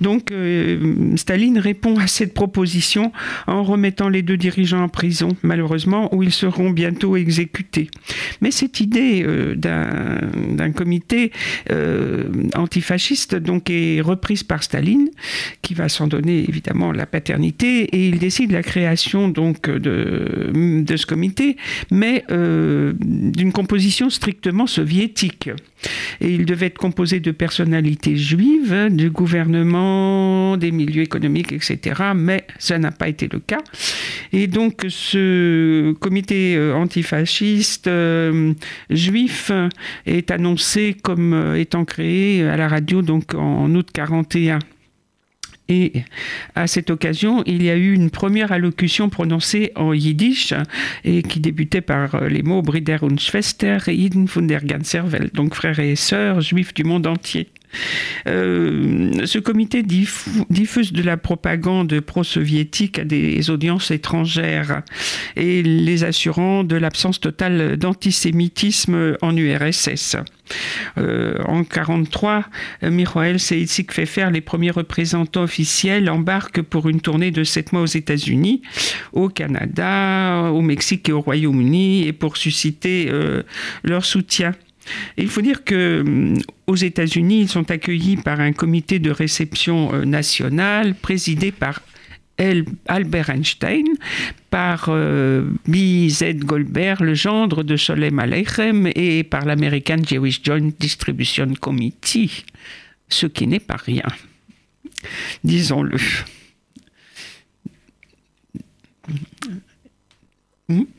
Donc 0.00 0.32
euh, 0.32 1.16
Staline 1.16 1.58
répond 1.58 1.98
à 1.98 2.06
cette 2.06 2.34
proposition 2.34 3.12
en 3.46 3.62
remettant 3.62 4.08
les 4.08 4.22
deux 4.22 4.36
dirigeants 4.36 4.82
en 4.82 4.88
prison, 4.88 5.28
malheureusement, 5.42 6.14
où 6.14 6.22
ils 6.22 6.32
seront 6.32 6.70
bientôt 6.70 7.16
exécutés. 7.16 7.90
Mais 8.40 8.50
cette 8.50 8.80
idée 8.80 9.24
euh, 9.26 9.54
d'un 9.54 10.72
comité 10.72 11.32
euh, 11.70 12.24
antifasciste 12.54 13.34
donc 13.34 13.70
est 13.70 14.00
reprise 14.00 14.42
par 14.42 14.62
Staline, 14.62 15.08
qui 15.62 15.74
va 15.74 15.88
s'en 15.88 16.06
donner 16.06 16.44
évidemment 16.48 16.92
la 16.92 17.06
paternité, 17.06 17.84
et 17.84 18.08
il 18.08 18.18
décide 18.18 18.52
la 18.52 18.62
création 18.62 19.28
donc 19.28 19.68
de, 19.70 20.52
ce 20.96 21.06
comité, 21.06 21.56
mais 21.90 22.24
d'une 22.28 23.52
composition 23.52 24.10
strictement 24.10 24.66
soviétique. 24.66 25.50
Et 26.20 26.30
il 26.30 26.46
devait 26.46 26.66
être 26.66 26.78
composé 26.78 27.20
de 27.20 27.30
personnalités 27.30 28.16
juives, 28.16 28.88
du 28.90 29.10
gouvernement, 29.10 30.56
des 30.56 30.72
milieux 30.72 31.02
économiques, 31.02 31.52
etc. 31.52 32.02
Mais 32.14 32.46
ça 32.58 32.78
n'a 32.78 32.90
pas 32.90 33.08
été 33.08 33.28
le 33.30 33.40
cas. 33.40 33.60
Et 34.32 34.46
donc 34.46 34.84
ce 34.88 35.92
comité 35.94 36.56
euh, 36.56 36.74
antifasciste 36.74 37.86
euh, 37.86 38.52
juif 38.90 39.50
est 40.06 40.30
annoncé 40.30 40.96
comme 41.02 41.32
euh, 41.34 41.60
étant 41.60 41.84
créé 41.84 42.42
à 42.42 42.56
la 42.56 42.68
radio 42.68 43.02
donc 43.02 43.34
en 43.34 43.72
août 43.74 43.88
41. 43.92 44.58
Et 45.68 45.92
à 46.54 46.66
cette 46.68 46.90
occasion, 46.90 47.42
il 47.44 47.62
y 47.62 47.70
a 47.70 47.76
eu 47.76 47.92
une 47.92 48.10
première 48.10 48.52
allocution 48.52 49.08
prononcée 49.08 49.72
en 49.74 49.92
yiddish 49.92 50.54
et 51.04 51.22
qui 51.22 51.40
débutait 51.40 51.80
par 51.80 52.14
euh, 52.14 52.28
les 52.28 52.42
mots 52.42 52.62
Brider 52.62 52.98
und 53.02 53.18
Schwester, 53.18 53.78
Iden 53.88 54.26
von 54.26 54.42
der 54.42 54.64
ganzer 54.64 55.10
Welt, 55.10 55.34
donc 55.34 55.54
frères 55.54 55.80
et 55.80 55.96
sœurs 55.96 56.40
juifs 56.40 56.72
du 56.72 56.84
monde 56.84 57.06
entier. 57.08 57.48
Euh, 58.28 59.26
ce 59.26 59.38
comité 59.38 59.82
diffu- 59.82 60.44
diffuse 60.50 60.92
de 60.92 61.02
la 61.02 61.16
propagande 61.16 62.00
pro-soviétique 62.00 63.00
à 63.00 63.04
des 63.04 63.50
audiences 63.50 63.90
étrangères 63.90 64.82
et 65.34 65.62
les 65.62 66.04
assurant 66.04 66.64
de 66.64 66.76
l'absence 66.76 67.20
totale 67.20 67.76
d'antisémitisme 67.76 69.16
en 69.20 69.36
URSS. 69.36 70.16
Euh, 70.98 71.36
en 71.46 71.64
43, 71.64 72.44
Miroel 72.82 73.36
et 73.50 73.60
Itzik 73.60 73.92
Pfeffer, 73.92 74.28
les 74.32 74.40
premiers 74.40 74.70
représentants 74.70 75.42
officiels, 75.42 76.08
embarquent 76.10 76.62
pour 76.62 76.88
une 76.88 77.00
tournée 77.00 77.30
de 77.30 77.44
sept 77.44 77.72
mois 77.72 77.82
aux 77.82 77.86
États-Unis, 77.86 78.62
au 79.12 79.28
Canada, 79.28 80.50
au 80.52 80.62
Mexique 80.62 81.08
et 81.08 81.12
au 81.12 81.20
Royaume-Uni, 81.20 82.06
et 82.06 82.12
pour 82.12 82.36
susciter 82.36 83.08
euh, 83.10 83.42
leur 83.82 84.04
soutien. 84.04 84.52
Il 85.16 85.28
faut 85.28 85.42
dire 85.42 85.64
que 85.64 86.00
hum, 86.00 86.38
aux 86.66 86.76
États-Unis, 86.76 87.42
ils 87.42 87.48
sont 87.48 87.70
accueillis 87.70 88.16
par 88.16 88.40
un 88.40 88.52
comité 88.52 88.98
de 88.98 89.10
réception 89.10 89.92
euh, 89.92 90.04
national 90.04 90.94
présidé 90.94 91.52
par 91.52 91.82
Albert 92.38 93.30
Einstein, 93.30 93.86
par 94.50 94.86
euh, 94.88 95.48
B.Z. 95.66 96.38
Goldberg, 96.40 97.00
le 97.00 97.14
gendre 97.14 97.62
de 97.62 97.76
Sholem 97.76 98.18
Aleichem, 98.18 98.90
et 98.94 99.24
par 99.24 99.44
l'American 99.44 100.02
Jewish 100.06 100.42
Joint 100.42 100.70
Distribution 100.78 101.54
Committee, 101.60 102.44
ce 103.08 103.26
qui 103.26 103.46
n'est 103.46 103.60
pas 103.60 103.76
rien, 103.76 104.06
disons-le. 105.44 105.98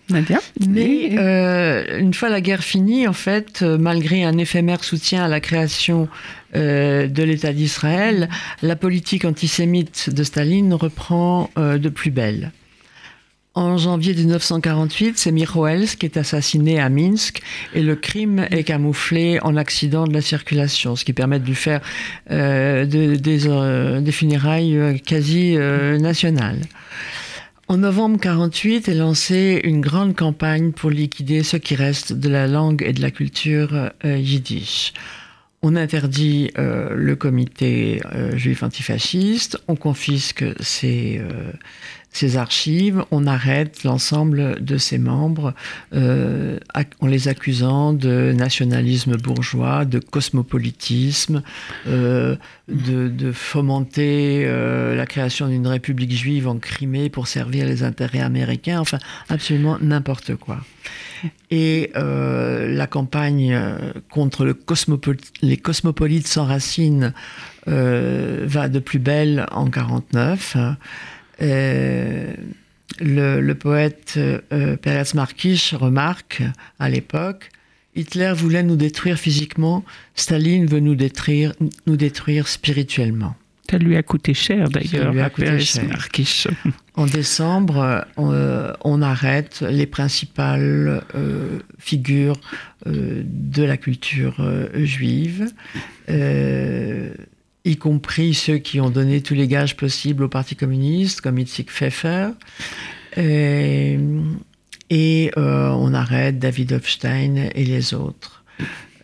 Nadia 0.09 0.39
Mais 0.69 1.17
euh, 1.17 1.99
une 1.99 2.13
fois 2.13 2.29
la 2.29 2.39
guerre 2.39 2.63
finie, 2.63 3.05
en 3.05 3.13
fait, 3.13 3.61
euh, 3.61 3.77
malgré 3.77 4.23
un 4.23 4.37
éphémère 4.37 4.83
soutien 4.83 5.25
à 5.25 5.27
la 5.27 5.41
création 5.41 6.07
euh, 6.55 7.07
de 7.07 7.23
l'État 7.23 7.51
d'Israël, 7.51 8.29
la 8.61 8.77
politique 8.77 9.25
antisémite 9.25 10.09
de 10.09 10.23
Staline 10.23 10.73
reprend 10.73 11.49
euh, 11.57 11.77
de 11.77 11.89
plus 11.89 12.11
belle. 12.11 12.51
En 13.55 13.77
janvier 13.77 14.13
1948, 14.13 15.17
c'est 15.17 15.31
Miroels 15.31 15.87
qui 15.97 16.05
est 16.05 16.15
assassiné 16.15 16.79
à 16.79 16.87
Minsk 16.89 17.41
et 17.73 17.81
le 17.81 17.95
crime 17.95 18.45
est 18.51 18.63
camouflé 18.63 19.39
en 19.41 19.57
accident 19.57 20.05
de 20.05 20.13
la 20.13 20.21
circulation, 20.21 20.95
ce 20.95 21.03
qui 21.03 21.11
permet 21.11 21.39
de 21.39 21.45
lui 21.47 21.55
faire 21.55 21.81
de- 22.29 23.15
des, 23.15 24.01
des 24.01 24.11
funérailles 24.11 25.01
quasi 25.03 25.57
nationales. 25.57 26.59
En 27.69 27.79
novembre 27.79 28.17
48 28.17 28.87
est 28.87 28.93
lancée 28.93 29.59
une 29.65 29.81
grande 29.81 30.15
campagne 30.15 30.71
pour 30.71 30.89
liquider 30.89 31.43
ce 31.43 31.57
qui 31.57 31.75
reste 31.75 32.13
de 32.13 32.29
la 32.29 32.47
langue 32.47 32.81
et 32.81 32.93
de 32.93 33.01
la 33.01 33.11
culture 33.11 33.91
euh, 34.05 34.17
yiddish. 34.17 34.93
On 35.61 35.75
interdit 35.75 36.49
euh, 36.57 36.95
le 36.95 37.17
comité 37.17 38.01
euh, 38.13 38.37
juif 38.37 38.63
antifasciste, 38.63 39.61
on 39.67 39.75
confisque 39.75 40.45
ses, 40.63 41.21
ses 42.11 42.37
archives, 42.37 43.05
on 43.11 43.27
arrête 43.27 43.83
l'ensemble 43.83 44.63
de 44.63 44.77
ses 44.77 44.97
membres 44.97 45.53
euh, 45.93 46.57
en 46.99 47.07
les 47.07 47.27
accusant 47.27 47.93
de 47.93 48.33
nationalisme 48.35 49.17
bourgeois, 49.17 49.85
de 49.85 49.99
cosmopolitisme, 49.99 51.43
euh, 51.87 52.35
de, 52.67 53.31
fomenter 53.31 54.43
euh, 54.45 54.95
la 54.95 55.05
création 55.05 55.47
d'une 55.47 55.67
république 55.67 56.11
juive 56.11 56.47
en 56.47 56.57
Crimée 56.57 57.09
pour 57.09 57.27
servir 57.27 57.65
les 57.65 57.83
intérêts 57.83 58.21
américains, 58.21 58.79
enfin 58.79 58.97
absolument 59.29 59.77
n'importe 59.79 60.35
quoi. 60.35 60.59
Et 61.49 61.91
la 61.95 62.87
campagne 62.87 63.59
contre 64.09 64.45
les 65.41 65.57
cosmopolites 65.57 66.27
sans 66.27 66.45
racines 66.45 67.13
va 67.65 68.69
de 68.69 68.79
plus 68.79 68.99
belle 68.99 69.45
en 69.51 69.69
49. 69.69 70.55
Euh, 70.55 70.71
le, 71.39 72.35
le 72.99 73.55
poète 73.55 74.13
euh, 74.17 74.77
Peretz 74.77 75.13
Markish 75.13 75.73
remarque 75.73 76.41
à 76.79 76.89
l'époque 76.89 77.49
Hitler 77.97 78.31
voulait 78.35 78.63
nous 78.63 78.75
détruire 78.75 79.17
physiquement, 79.17 79.83
Staline 80.13 80.67
veut 80.67 80.79
nous 80.79 80.93
détruire, 80.95 81.53
nous 81.87 81.97
détruire 81.97 82.47
spirituellement. 82.47 83.35
Ça 83.69 83.79
lui 83.79 83.97
a 83.97 84.03
coûté 84.03 84.33
cher 84.33 84.69
d'ailleurs. 84.69 85.17
à 85.19 85.29
coûté 85.29 85.59
cher. 85.59 86.53
En 86.95 87.05
décembre, 87.05 88.05
euh, 88.17 88.73
on 88.83 89.01
arrête 89.01 89.61
les 89.67 89.87
principales 89.87 91.03
euh, 91.15 91.59
figures 91.79 92.39
euh, 92.85 93.23
de 93.25 93.63
la 93.63 93.75
culture 93.77 94.37
euh, 94.39 94.69
juive, 94.85 95.51
euh, 96.09 97.09
y 97.67 97.77
compris 97.77 98.33
ceux 98.33 98.57
qui 98.57 98.79
ont 98.79 98.89
donné 98.89 99.21
tous 99.21 99.33
les 99.33 99.47
gages 99.47 99.75
possibles 99.75 100.23
au 100.23 100.29
Parti 100.29 100.55
communiste, 100.55 101.21
comme 101.21 101.37
Itzik 101.37 101.69
Pfeffer. 101.71 102.29
Et, 103.15 103.97
et, 104.89 105.31
euh, 105.37 105.69
on 105.69 105.93
arrête 105.93 106.39
David 106.39 106.73
Hofstein 106.73 107.49
et 107.53 107.65
les 107.65 107.93
autres. 107.93 108.37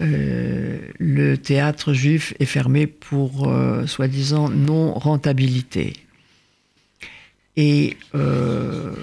Euh, 0.01 0.79
le 0.99 1.37
théâtre 1.37 1.93
juif 1.93 2.33
est 2.39 2.45
fermé 2.45 2.87
pour, 2.87 3.47
euh, 3.47 3.85
soi-disant, 3.85 4.49
non-rentabilité. 4.49 5.93
Et 7.55 7.97
euh, 8.15 8.93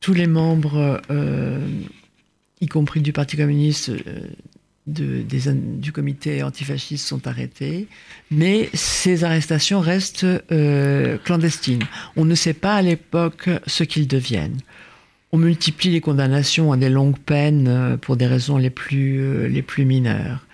tous 0.00 0.14
les 0.14 0.26
membres, 0.26 1.00
y 2.60 2.66
compris 2.66 3.00
du 3.00 3.12
Parti 3.12 3.36
communiste, 3.36 3.92
de, 4.92 5.24
du 5.52 5.92
comité 5.92 6.42
antifasciste 6.42 7.06
sont 7.06 7.26
arrêtés, 7.26 7.88
mais 8.30 8.68
ces 8.74 9.24
arrestations 9.24 9.80
restent 9.80 10.26
clandestines. 11.24 11.84
On 12.16 12.24
ne 12.24 12.34
sait 12.34 12.54
pas 12.54 12.74
à 12.74 12.82
l'époque 12.82 13.48
ce 13.66 13.84
qu'ils 13.84 14.08
deviennent. 14.08 14.58
On 15.32 15.38
multiplie 15.38 15.90
les 15.90 16.00
condamnations 16.00 16.72
à 16.72 16.76
des 16.76 16.90
longues 16.90 17.18
peines 17.18 17.98
pour 18.00 18.16
des 18.16 18.26
raisons 18.26 18.56
les 18.56 18.70
plus, 18.70 19.48
les 19.48 19.62
plus 19.62 19.84
mineures. 19.84 20.44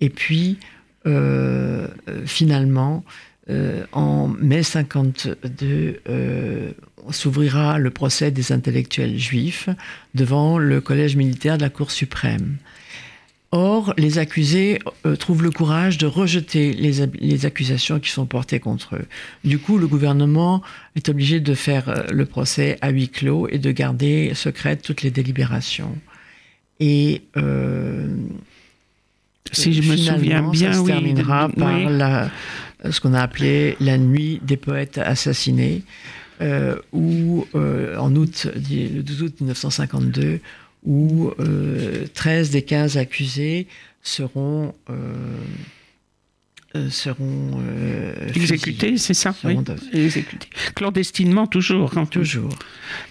Et 0.00 0.08
puis, 0.08 0.58
euh, 1.06 1.88
finalement, 2.26 3.04
euh, 3.50 3.84
en 3.92 4.28
mai 4.28 4.62
52, 4.62 6.00
euh, 6.08 6.72
s'ouvrira 7.10 7.78
le 7.78 7.90
procès 7.90 8.30
des 8.30 8.52
intellectuels 8.52 9.18
juifs 9.18 9.68
devant 10.14 10.58
le 10.58 10.80
collège 10.80 11.16
militaire 11.16 11.56
de 11.56 11.62
la 11.62 11.70
Cour 11.70 11.90
suprême. 11.90 12.56
Or, 13.54 13.92
les 13.98 14.18
accusés 14.18 14.78
trouvent 15.18 15.42
le 15.42 15.50
courage 15.50 15.98
de 15.98 16.06
rejeter 16.06 16.72
les, 16.72 17.06
les, 17.20 17.44
accusations 17.44 18.00
qui 18.00 18.10
sont 18.10 18.24
portées 18.24 18.60
contre 18.60 18.96
eux. 18.96 19.04
Du 19.44 19.58
coup, 19.58 19.76
le 19.76 19.86
gouvernement 19.86 20.62
est 20.96 21.10
obligé 21.10 21.38
de 21.38 21.52
faire 21.52 22.06
le 22.10 22.24
procès 22.24 22.78
à 22.80 22.88
huis 22.88 23.10
clos 23.10 23.48
et 23.48 23.58
de 23.58 23.70
garder 23.70 24.32
secrètes 24.34 24.80
toutes 24.80 25.02
les 25.02 25.10
délibérations. 25.10 25.98
Et 26.80 27.20
si 29.52 29.74
je 29.74 29.90
me 29.90 29.96
souviens 29.96 30.42
bien, 30.50 30.72
ça 30.72 30.72
se 30.72 30.86
terminera 30.86 31.48
par 31.50 31.78
la, 31.90 32.30
ce 32.90 33.00
qu'on 33.00 33.14
a 33.14 33.20
appelé 33.20 33.76
la 33.80 33.98
nuit 33.98 34.40
des 34.42 34.56
poètes 34.56 34.98
assassinés, 34.98 35.82
euh, 36.40 36.76
où 36.92 37.46
euh, 37.54 37.96
en 37.98 38.14
août, 38.16 38.48
le 38.54 39.02
12 39.02 39.22
août 39.22 39.34
1952, 39.40 40.40
où 40.84 41.30
13 42.14 42.48
euh, 42.48 42.52
des 42.52 42.62
15 42.62 42.96
accusés 42.96 43.66
seront 44.02 44.74
euh, 46.74 46.88
seront 46.88 47.60
euh, 47.60 48.28
exécutés, 48.34 48.96
c'est 48.96 49.12
ça 49.12 49.34
oui. 49.44 49.58
Exécutés. 49.92 50.48
Clandestinement, 50.74 51.46
toujours. 51.46 51.98
Hein. 51.98 52.06
Toujours. 52.06 52.56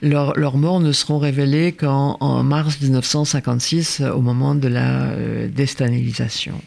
Leurs 0.01 0.35
leur 0.35 0.57
morts 0.57 0.79
ne 0.79 0.91
seront 0.91 1.19
révélés 1.19 1.71
qu'en 1.71 2.41
mars 2.41 2.81
1956, 2.81 4.01
au 4.01 4.21
moment 4.21 4.55
de 4.55 4.67
la 4.67 5.11
euh, 5.11 5.47
déstalinisation. 5.47 6.59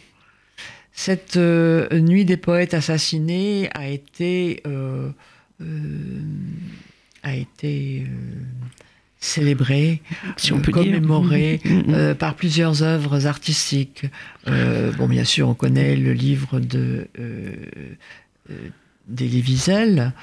Cette 0.93 1.35
nuit 1.35 2.23
des 2.23 2.37
poètes 2.37 2.73
assassinés 2.73 3.69
a 3.73 3.89
été, 3.89 4.63
a 7.23 7.35
été 7.35 8.05
célébré, 9.19 10.01
si 10.37 10.53
on 10.53 10.59
peut 10.59 10.71
commémoré 10.71 11.59
mm, 11.63 11.69
mm, 11.69 11.77
mm. 11.77 11.93
Euh, 11.93 12.15
par 12.15 12.35
plusieurs 12.35 12.83
œuvres 12.83 13.27
artistiques. 13.27 14.05
Euh, 14.47 14.91
bon, 14.93 15.07
bien 15.07 15.23
sûr, 15.23 15.49
on 15.49 15.53
connaît 15.53 15.95
le 15.95 16.13
livre 16.13 16.59
de 16.59 17.07
euh, 17.19 17.51
d'Elie 19.07 19.41
Wiesel 19.41 20.13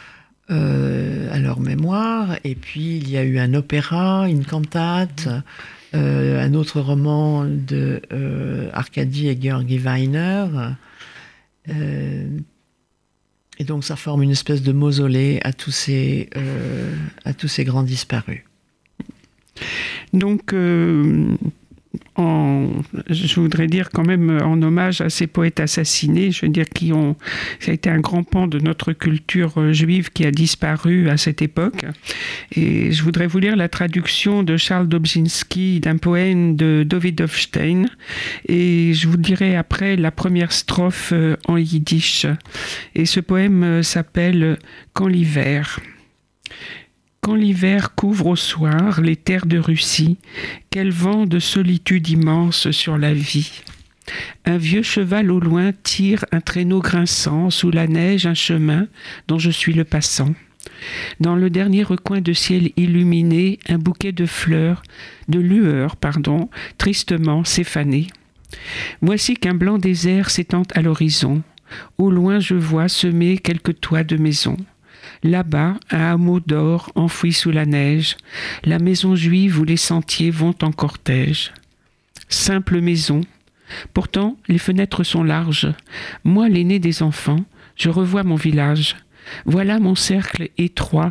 à 0.49 1.39
leur 1.39 1.61
mémoire, 1.61 2.37
et 2.45 2.55
puis 2.55 2.99
il 2.99 3.09
y 3.09 3.17
a 3.17 3.23
eu 3.23 3.39
un 3.39 3.55
opéra, 3.55 4.29
une 4.29 4.45
cantate, 4.45 5.27
un 5.95 6.53
autre 6.53 6.83
roman 6.83 7.47
de 7.47 8.03
Arkady 8.75 9.29
et 9.29 9.39
Georgi 9.41 9.79
Weiner. 9.79 10.45
et 11.67 13.65
donc 13.65 13.83
ça 13.83 13.97
forme 13.97 14.23
une 14.25 14.33
espèce 14.33 14.63
de 14.63 14.73
mausolée 14.73 15.41
à 15.43 15.55
tous 15.55 15.71
ces, 15.71 16.29
à 17.25 17.33
tous 17.33 17.49
ces 17.49 17.65
grands 17.65 17.85
disparus. 17.85 18.45
Donc, 20.13 20.53
euh, 20.53 21.37
je 23.09 23.41
voudrais 23.41 23.67
dire 23.67 23.91
quand 23.91 24.05
même 24.05 24.39
en 24.43 24.61
hommage 24.63 25.01
à 25.01 25.09
ces 25.09 25.27
poètes 25.27 25.61
assassinés, 25.61 26.31
je 26.31 26.45
veux 26.45 26.53
dire 26.53 26.69
qui 26.69 26.93
ont, 26.93 27.17
ça 27.59 27.71
a 27.71 27.75
été 27.75 27.89
un 27.89 28.01
grand 28.01 28.23
pan 28.23 28.47
de 28.47 28.59
notre 28.59 28.93
culture 28.93 29.55
euh, 29.57 29.73
juive 29.73 30.11
qui 30.11 30.27
a 30.27 30.31
disparu 30.31 31.09
à 31.09 31.17
cette 31.17 31.43
époque. 31.43 31.85
Et 32.55 32.93
je 32.93 33.03
voudrais 33.03 33.27
vous 33.27 33.39
lire 33.39 33.57
la 33.57 33.69
traduction 33.69 34.43
de 34.43 34.57
Charles 34.57 34.89
Dobzhinsky 34.89 35.81
d'un 35.81 35.97
poème 35.97 36.57
de 36.57 36.85
Davidovstein. 36.87 37.87
Et 38.49 38.93
je 38.95 39.09
vous 39.09 39.17
dirai 39.17 39.57
après 39.57 39.97
la 39.97 40.11
première 40.11 40.53
strophe 40.53 41.13
euh, 41.13 41.37
en 41.47 41.57
yiddish. 41.57 42.27
Et 42.95 43.07
ce 43.07 43.21
poème 43.21 43.83
s'appelle 43.83 44.59
Quand 44.93 45.09
l'hiver. 45.09 45.81
Quand 47.25 47.37
l'hiver 47.37 47.95
couvre 47.95 48.27
au 48.27 48.37
soir 48.37 49.01
les 49.01 49.15
terres 49.15 49.47
de 49.47 49.57
Russie, 49.57 50.19
quel 50.71 50.91
vent 50.91 51.25
de 51.25 51.39
solitude 51.39 52.09
immense 52.09 52.73
sur 52.73 52.99
la 52.99 53.15
vie. 53.15 53.63
Un 54.45 54.57
vieux 54.57 54.83
cheval 54.83 55.31
au 55.31 55.39
loin 55.39 55.71
tire 55.85 56.25
un 56.33 56.41
traîneau 56.41 56.81
grinçant, 56.81 57.51
sous 57.51 57.71
la 57.71 57.87
neige 57.87 58.27
un 58.27 58.35
chemin 58.35 58.89
dont 59.29 59.39
je 59.39 59.53
suis 59.53 59.73
le 59.73 59.85
passant. 59.85 60.35
Dans 61.21 61.37
le 61.37 61.49
dernier 61.49 61.85
recoin 61.85 62.21
de 62.21 62.33
ciel 62.33 62.73
illuminé, 62.77 63.61
un 63.69 63.79
bouquet 63.79 64.11
de 64.11 64.27
fleurs, 64.27 64.83
de 65.29 65.39
lueurs, 65.39 65.95
pardon, 65.95 66.51
tristement 66.77 67.45
s'effaner. 67.45 68.09
Voici 69.01 69.37
qu'un 69.37 69.55
blanc 69.55 69.79
désert 69.79 70.29
s'étend 70.29 70.65
à 70.75 70.83
l'horizon. 70.83 71.45
Au 71.99 72.11
loin 72.11 72.41
je 72.41 72.57
vois 72.57 72.89
semer 72.89 73.39
quelques 73.39 73.79
toits 73.79 74.03
de 74.03 74.17
maisons. 74.17 74.57
Là-bas, 75.25 75.77
un 75.91 76.13
hameau 76.13 76.41
d'or 76.41 76.91
enfoui 76.97 77.33
sous 77.33 77.53
la 77.53 77.65
neige, 77.65 78.17
la 78.65 78.81
maison 78.81 79.15
juive 79.15 79.61
où 79.61 79.65
les 79.65 79.77
sentiers 79.77 80.31
vont 80.31 80.55
en 80.63 80.73
cortège. 80.73 81.53
Simple 82.29 82.81
maison. 82.81 83.21
Pourtant, 83.95 84.37
les 84.49 84.59
fenêtres 84.59 85.05
sont 85.05 85.23
larges. 85.23 85.73
Moi, 86.25 86.49
l'aîné 86.49 86.81
des 86.81 87.05
enfants, 87.05 87.45
je 87.77 87.89
revois 87.89 88.25
mon 88.25 88.35
village. 88.35 88.97
Voilà 89.45 89.79
mon 89.79 89.95
cercle 89.95 90.49
étroit, 90.59 91.11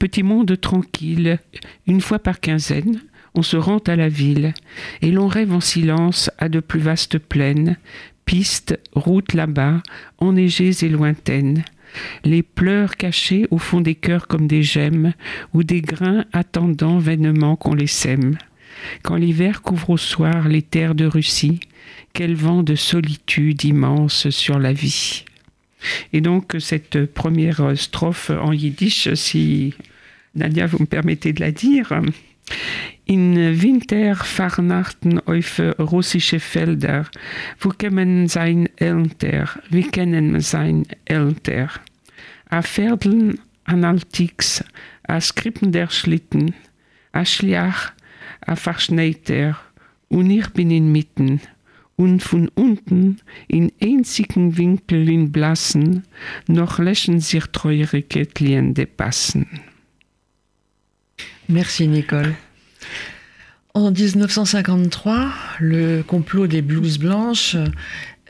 petit 0.00 0.24
monde 0.24 0.60
tranquille, 0.60 1.38
une 1.86 2.00
fois 2.00 2.18
par 2.18 2.40
quinzaine, 2.40 3.00
on 3.36 3.42
se 3.42 3.56
rend 3.56 3.78
à 3.78 3.94
la 3.94 4.08
ville, 4.08 4.52
et 5.00 5.12
l'on 5.12 5.28
rêve 5.28 5.52
en 5.52 5.60
silence 5.60 6.28
à 6.38 6.48
de 6.48 6.58
plus 6.58 6.80
vastes 6.80 7.18
plaines, 7.18 7.76
pistes, 8.24 8.78
routes 8.92 9.32
là-bas, 9.32 9.80
enneigées 10.18 10.84
et 10.84 10.88
lointaines 10.88 11.64
les 12.24 12.42
pleurs 12.42 12.96
cachés 12.96 13.46
au 13.50 13.58
fond 13.58 13.80
des 13.80 13.94
cœurs 13.94 14.26
comme 14.26 14.46
des 14.46 14.62
gemmes, 14.62 15.12
ou 15.52 15.62
des 15.62 15.80
grains 15.80 16.24
attendant 16.32 16.98
vainement 16.98 17.56
qu'on 17.56 17.74
les 17.74 17.86
sème. 17.86 18.36
Quand 19.02 19.16
l'hiver 19.16 19.62
couvre 19.62 19.90
au 19.90 19.96
soir 19.96 20.48
les 20.48 20.62
terres 20.62 20.94
de 20.94 21.06
Russie, 21.06 21.60
quel 22.12 22.34
vent 22.34 22.62
de 22.62 22.74
solitude 22.74 23.64
immense 23.64 24.30
sur 24.30 24.58
la 24.58 24.72
vie. 24.72 25.24
Et 26.12 26.20
donc 26.20 26.56
cette 26.58 27.06
première 27.06 27.76
strophe 27.76 28.30
en 28.30 28.52
yiddish, 28.52 29.12
si 29.14 29.74
Nadia 30.34 30.66
vous 30.66 30.78
me 30.80 30.86
permettez 30.86 31.32
de 31.32 31.40
la 31.40 31.52
dire, 31.52 31.92
In 33.06 33.60
Winter 33.60 34.16
Farnachten 34.16 35.20
auf 35.20 35.58
russische 35.78 36.40
Felder, 36.40 37.06
wo 37.60 37.68
kämen 37.68 38.28
sein 38.28 38.68
älter, 38.76 39.50
wie 39.68 39.82
kennen 39.82 40.40
sein 40.40 40.86
älter. 41.04 41.68
A 42.48 42.62
Ferdeln 42.62 43.40
an 43.64 43.84
Altix, 43.84 44.64
a 45.06 45.20
Skrippen 45.20 45.70
der 45.70 45.90
Schlitten, 45.90 46.54
a 47.12 47.26
Schliach, 47.26 47.92
a 48.40 48.56
Verschneiter, 48.56 49.58
und 50.08 50.30
ich 50.30 50.48
bin 50.48 50.70
inmitten, 50.70 51.42
und 51.96 52.22
von 52.22 52.48
unten 52.54 53.18
in 53.48 53.70
einzigen 53.82 54.56
Winkel 54.56 55.08
in 55.08 55.30
Blassen 55.30 56.04
noch 56.46 56.78
lächen 56.78 57.20
sich 57.20 57.44
treure 57.52 58.02
Kettlien 58.02 58.74
de 58.74 58.86
Passen. 58.86 59.60
Merci 61.46 61.86
Nicole. 61.86 62.34
En 63.76 63.90
1953, 63.90 65.32
le 65.58 66.02
complot 66.02 66.46
des 66.46 66.62
blouses 66.62 66.98
blanches, 66.98 67.56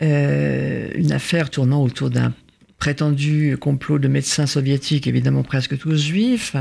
euh, 0.01 0.89
une 0.95 1.13
affaire 1.13 1.51
tournant 1.51 1.83
autour 1.83 2.09
d'un 2.09 2.33
prétendu 2.79 3.57
complot 3.61 3.99
de 3.99 4.09
médecins 4.09 4.47
soviétiques, 4.47 5.07
évidemment 5.07 5.43
presque 5.43 5.77
tous 5.77 5.97
juifs, 5.97 6.57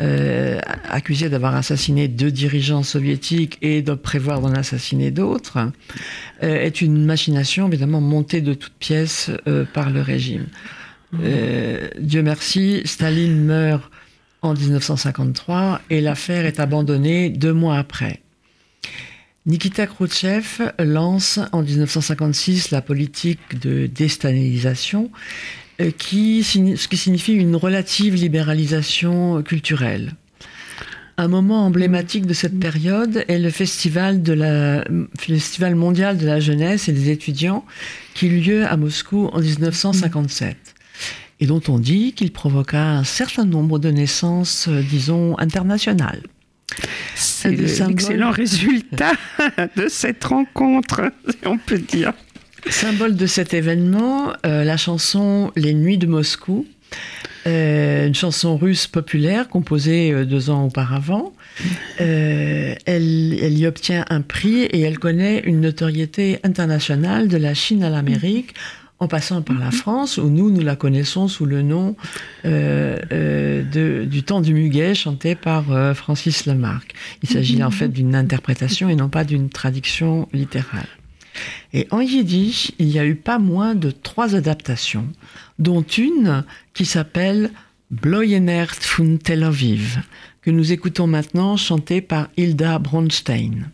euh, 0.00 0.58
accusés 0.88 1.28
d'avoir 1.28 1.54
assassiné 1.54 2.08
deux 2.08 2.32
dirigeants 2.32 2.82
soviétiques 2.82 3.58
et 3.62 3.80
de 3.80 3.94
prévoir 3.94 4.40
d'en 4.40 4.52
assassiner 4.52 5.12
d'autres, 5.12 5.70
euh, 6.42 6.64
est 6.64 6.80
une 6.80 7.04
machination 7.04 7.68
évidemment 7.68 8.00
montée 8.00 8.40
de 8.40 8.54
toutes 8.54 8.74
pièces 8.80 9.30
par 9.72 9.90
le 9.90 10.02
régime. 10.02 10.46
Dieu 11.12 12.22
merci, 12.22 12.82
Staline 12.84 13.44
meurt 13.44 13.90
en 14.46 14.54
1953 14.54 15.80
et 15.90 16.00
l'affaire 16.00 16.46
est 16.46 16.60
abandonnée 16.60 17.30
deux 17.30 17.52
mois 17.52 17.78
après. 17.78 18.20
Nikita 19.44 19.86
Khrouchtchev 19.86 20.72
lance 20.78 21.38
en 21.52 21.62
1956 21.62 22.70
la 22.70 22.82
politique 22.82 23.60
de 23.60 23.86
déstalinisation, 23.86 25.10
euh, 25.80 25.90
qui, 25.90 26.42
ce 26.42 26.88
qui 26.88 26.96
signifie 26.96 27.34
une 27.34 27.54
relative 27.54 28.14
libéralisation 28.14 29.42
culturelle. 29.42 30.14
Un 31.18 31.28
moment 31.28 31.64
emblématique 31.64 32.26
de 32.26 32.34
cette 32.34 32.58
période 32.58 33.24
est 33.28 33.38
le 33.38 33.50
festival, 33.50 34.22
festival 35.18 35.74
mondial 35.74 36.18
de 36.18 36.26
la 36.26 36.40
jeunesse 36.40 36.88
et 36.88 36.92
des 36.92 37.10
étudiants 37.10 37.64
qui 38.14 38.26
eut 38.26 38.40
lieu 38.40 38.66
à 38.66 38.76
Moscou 38.76 39.30
en 39.32 39.40
1957 39.40 40.75
et 41.40 41.46
dont 41.46 41.62
on 41.68 41.78
dit 41.78 42.12
qu'il 42.12 42.32
provoqua 42.32 42.82
un 42.82 43.04
certain 43.04 43.44
nombre 43.44 43.78
de 43.78 43.90
naissances, 43.90 44.68
euh, 44.68 44.82
disons, 44.82 45.38
internationales. 45.38 46.22
C'est 47.14 47.50
l'excellent 47.50 48.30
résultat 48.30 49.12
de 49.76 49.88
cette 49.88 50.24
rencontre, 50.24 51.12
on 51.44 51.58
peut 51.58 51.78
dire. 51.78 52.12
Symbole 52.68 53.14
de 53.14 53.26
cet 53.26 53.54
événement, 53.54 54.32
euh, 54.44 54.64
la 54.64 54.76
chanson 54.76 55.52
Les 55.54 55.72
Nuits 55.72 55.98
de 55.98 56.06
Moscou, 56.06 56.66
euh, 57.46 58.08
une 58.08 58.14
chanson 58.14 58.56
russe 58.56 58.88
populaire 58.88 59.48
composée 59.48 60.24
deux 60.24 60.50
ans 60.50 60.64
auparavant. 60.64 61.32
elle, 61.98 62.76
elle, 62.86 63.58
y 63.58 63.66
obtient 63.66 64.04
un 64.10 64.20
prix 64.20 64.62
et 64.62 64.80
elle 64.80 64.98
connaît 64.98 65.40
une 65.40 65.60
notoriété 65.60 66.40
internationale 66.42 67.28
de 67.28 67.36
la 67.36 67.54
Chine 67.54 67.84
à 67.84 67.90
l'Amérique 67.90 68.54
en 68.98 69.08
passant 69.08 69.42
par 69.42 69.58
la 69.58 69.70
France, 69.70 70.16
où 70.16 70.30
nous, 70.30 70.50
nous 70.50 70.62
la 70.62 70.76
connaissons 70.76 71.28
sous 71.28 71.44
le 71.44 71.62
nom 71.62 71.96
euh, 72.44 72.98
euh, 73.12 74.04
du 74.06 74.22
temps 74.22 74.40
du 74.40 74.54
muguet, 74.54 74.94
chanté 74.94 75.34
par 75.34 75.70
euh, 75.70 75.92
Francis 75.92 76.46
Lamarck. 76.46 76.94
Il 77.22 77.28
s'agit 77.28 77.62
en 77.62 77.70
fait 77.70 77.88
d'une 77.88 78.14
interprétation 78.14 78.88
et 78.88 78.96
non 78.96 79.08
pas 79.08 79.24
d'une 79.24 79.50
traduction 79.50 80.28
littérale. 80.32 80.88
Et 81.74 81.86
en 81.90 82.00
yiddish, 82.00 82.72
il 82.78 82.88
y 82.88 82.98
a 82.98 83.04
eu 83.04 83.16
pas 83.16 83.38
moins 83.38 83.74
de 83.74 83.90
trois 83.90 84.34
adaptations, 84.34 85.06
dont 85.58 85.82
une 85.82 86.44
qui 86.72 86.86
s'appelle 86.86 87.50
Bloyenert 87.90 88.76
von 88.96 89.18
Tel 89.18 89.44
Aviv, 89.44 90.00
que 90.40 90.50
nous 90.50 90.72
écoutons 90.72 91.06
maintenant 91.06 91.58
chantée 91.58 92.00
par 92.00 92.28
Hilda 92.38 92.78
Bronstein. 92.78 93.70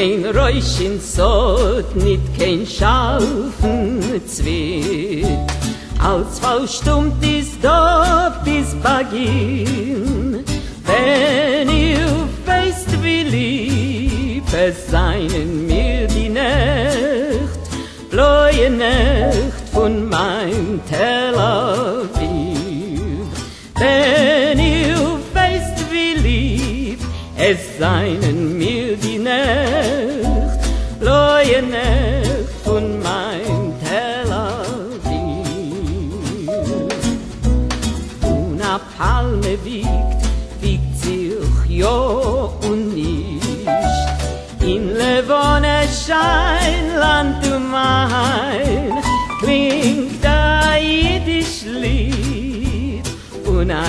Kein 0.00 0.24
Räusch 0.24 0.80
in 0.80 0.98
Sot, 0.98 1.94
nit 1.94 2.20
kein 2.38 2.66
Schaufen 2.66 4.00
zwit. 4.26 5.26
Als 6.02 6.38
verstummt 6.38 7.22
ist 7.22 7.58
dort 7.62 8.42
bis 8.44 8.74
Bagin, 8.82 10.42
wenn 10.86 11.68
ihr 11.68 12.28
weißt, 12.46 13.02
wie 13.02 13.24
lieb 13.24 14.44
es 14.54 14.90
seinen 14.90 15.66
mir 15.66 16.06
die 16.06 16.30
Nacht, 16.30 17.64
bläue 18.10 18.70
Nacht 18.70 19.68
von 19.70 20.08
mein 20.08 20.80
Tel 20.88 21.19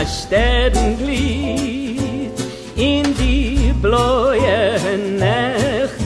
naar 0.01 0.09
sterren 0.09 0.97
glied 0.97 2.45
in 2.73 3.13
die 3.17 3.73
blooie 3.81 4.77
Nechterein. 5.17 5.97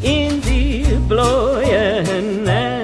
in 0.00 0.40
die 0.40 0.86
blooie 1.08 2.02
Nechterein. 2.44 2.79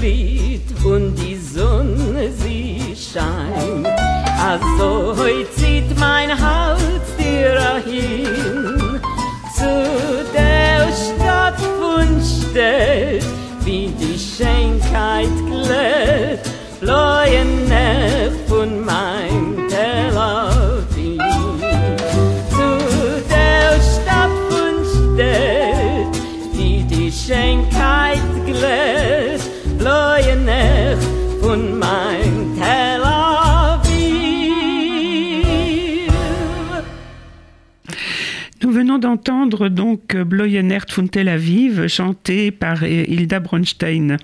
Leave. 0.00 0.47
Donc 39.70 40.16
Bloyenert 40.16 40.90
von 40.90 41.08
Tel 41.08 41.28
Aviv, 41.28 41.86
chanté 41.88 42.50
par 42.50 42.82
Hilda 42.82 43.40
Bronstein. 43.40 44.18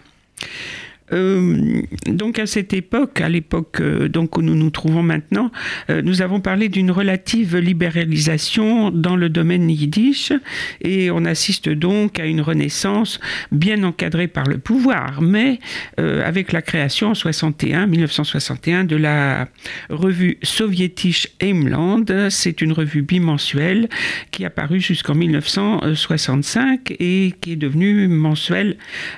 Euh, 1.13 1.83
donc 2.07 2.39
à 2.39 2.47
cette 2.47 2.73
époque, 2.73 3.21
à 3.21 3.29
l'époque 3.29 3.81
euh, 3.81 4.09
donc 4.09 4.39
où 4.39 4.43
nous 4.43 4.55
nous 4.55 4.71
trouvons 4.71 5.03
maintenant, 5.03 5.51
euh, 5.91 6.01
nous 6.01 6.23
avons 6.23 6.41
parlé 6.41 6.71
d'une 6.71 6.91
relative 6.91 7.57
libéralisation 7.59 8.91
dans 8.91 9.15
le 9.15 9.29
domaine 9.29 9.69
yiddish 9.69 10.33
et 10.81 11.11
on 11.11 11.27
assiste 11.27 11.69
donc 11.69 12.19
à 12.19 12.25
une 12.25 12.41
renaissance 12.41 13.21
bien 13.53 13.83
encadrée 13.83 14.29
par 14.29 14.45
le 14.47 14.59
pouvoir, 14.59 15.21
mais 15.21 15.59
avec 15.99 16.53
la 16.53 16.63
création 16.63 17.11
en 17.11 17.15
61, 17.15 17.87
1961 17.87 18.85
de 18.85 18.97
la 18.97 19.49
revue 19.91 20.39
soviétique 20.43 21.35
Heimland. 21.41 22.05
C'est 22.31 22.61
une 22.63 22.73
revue 22.73 23.03
bimensuelle 23.03 23.89
qui 24.31 24.45
a 24.45 24.51
paru 24.51 24.81
jusqu'en 24.81 25.15
1965 25.15 26.95
et 26.99 27.35
qui 27.41 27.53
est 27.53 27.57
devenue 27.57 28.09
mensuelle 28.09 28.77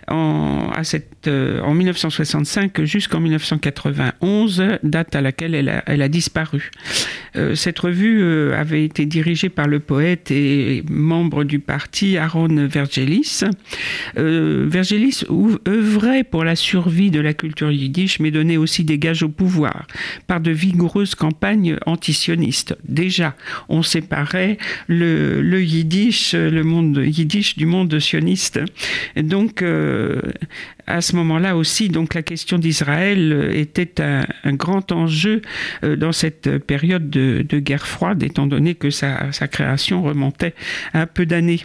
en, 0.09 0.71
à 0.75 0.85
cette, 0.85 1.29
en 1.29 1.76
1965 1.77 2.83
jusqu'en 2.85 3.21
1991, 3.21 4.79
date 4.83 5.15
à 5.15 5.21
laquelle 5.21 5.55
elle 5.55 6.03
a, 6.03 6.09
disparu. 6.09 6.71
Euh, 7.37 7.55
cette 7.55 7.79
revue 7.79 8.23
euh, 8.23 8.59
avait 8.59 8.85
été 8.85 9.07
dirigée 9.07 9.49
par 9.49 9.69
le 9.69 9.81
poète 9.81 10.31
et 10.31 10.83
membre 10.89 11.45
du 11.45 11.59
parti 11.59 12.17
Aaron 12.17 12.67
Vergelis. 12.67 13.43
Euh, 14.19 14.67
Vergelis 14.69 15.25
œuvrait 15.69 16.25
pour 16.25 16.45
la 16.45 16.57
survie 16.57 17.11
de 17.11 17.21
la 17.21 17.35
culture 17.35 17.71
yiddish, 17.71 18.21
mais 18.21 18.31
donnait 18.31 18.57
aussi 18.57 18.85
des 18.85 18.99
gages 18.99 19.23
au 19.23 19.29
pouvoir 19.29 19.87
par 20.27 20.41
de 20.41 20.51
vigoureuses 20.51 21.15
campagnes 21.15 21.77
antisionistes. 21.87 22.77
Déjà, 22.89 23.37
on 23.69 23.83
séparait 23.83 24.59
le, 24.89 25.43
le 25.43 25.63
yiddish, 25.63 26.35
le 26.35 26.63
monde 26.63 27.03
yiddish 27.05 27.57
du 27.57 27.67
monde 27.67 27.99
sioniste. 27.99 28.61
Donc, 29.17 29.63
à 30.87 31.01
ce 31.01 31.17
moment-là 31.17 31.57
aussi, 31.57 31.89
donc 31.89 32.15
la 32.15 32.23
question 32.23 32.59
d'Israël 32.59 33.51
était 33.53 34.01
un, 34.01 34.53
grand 34.53 34.93
enjeu 34.93 35.43
dans 35.83 36.13
cette 36.13 36.59
période 36.59 37.11
de, 37.11 37.59
guerre 37.59 37.87
froide, 37.87 38.23
étant 38.23 38.47
donné 38.47 38.75
que 38.75 38.91
sa, 38.91 39.31
création 39.49 40.03
remontait 40.03 40.55
à 40.93 41.07
peu 41.07 41.27
d'années. 41.27 41.61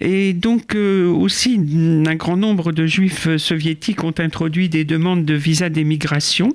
Et 0.00 0.32
donc 0.32 0.74
aussi, 0.74 1.60
un 2.06 2.14
grand 2.14 2.36
nombre 2.36 2.72
de 2.72 2.86
juifs 2.86 3.36
soviétiques 3.36 4.04
ont 4.04 4.14
introduit 4.18 4.68
des 4.68 4.84
demandes 4.84 5.24
de 5.24 5.34
visa 5.34 5.68
d'émigration, 5.68 6.50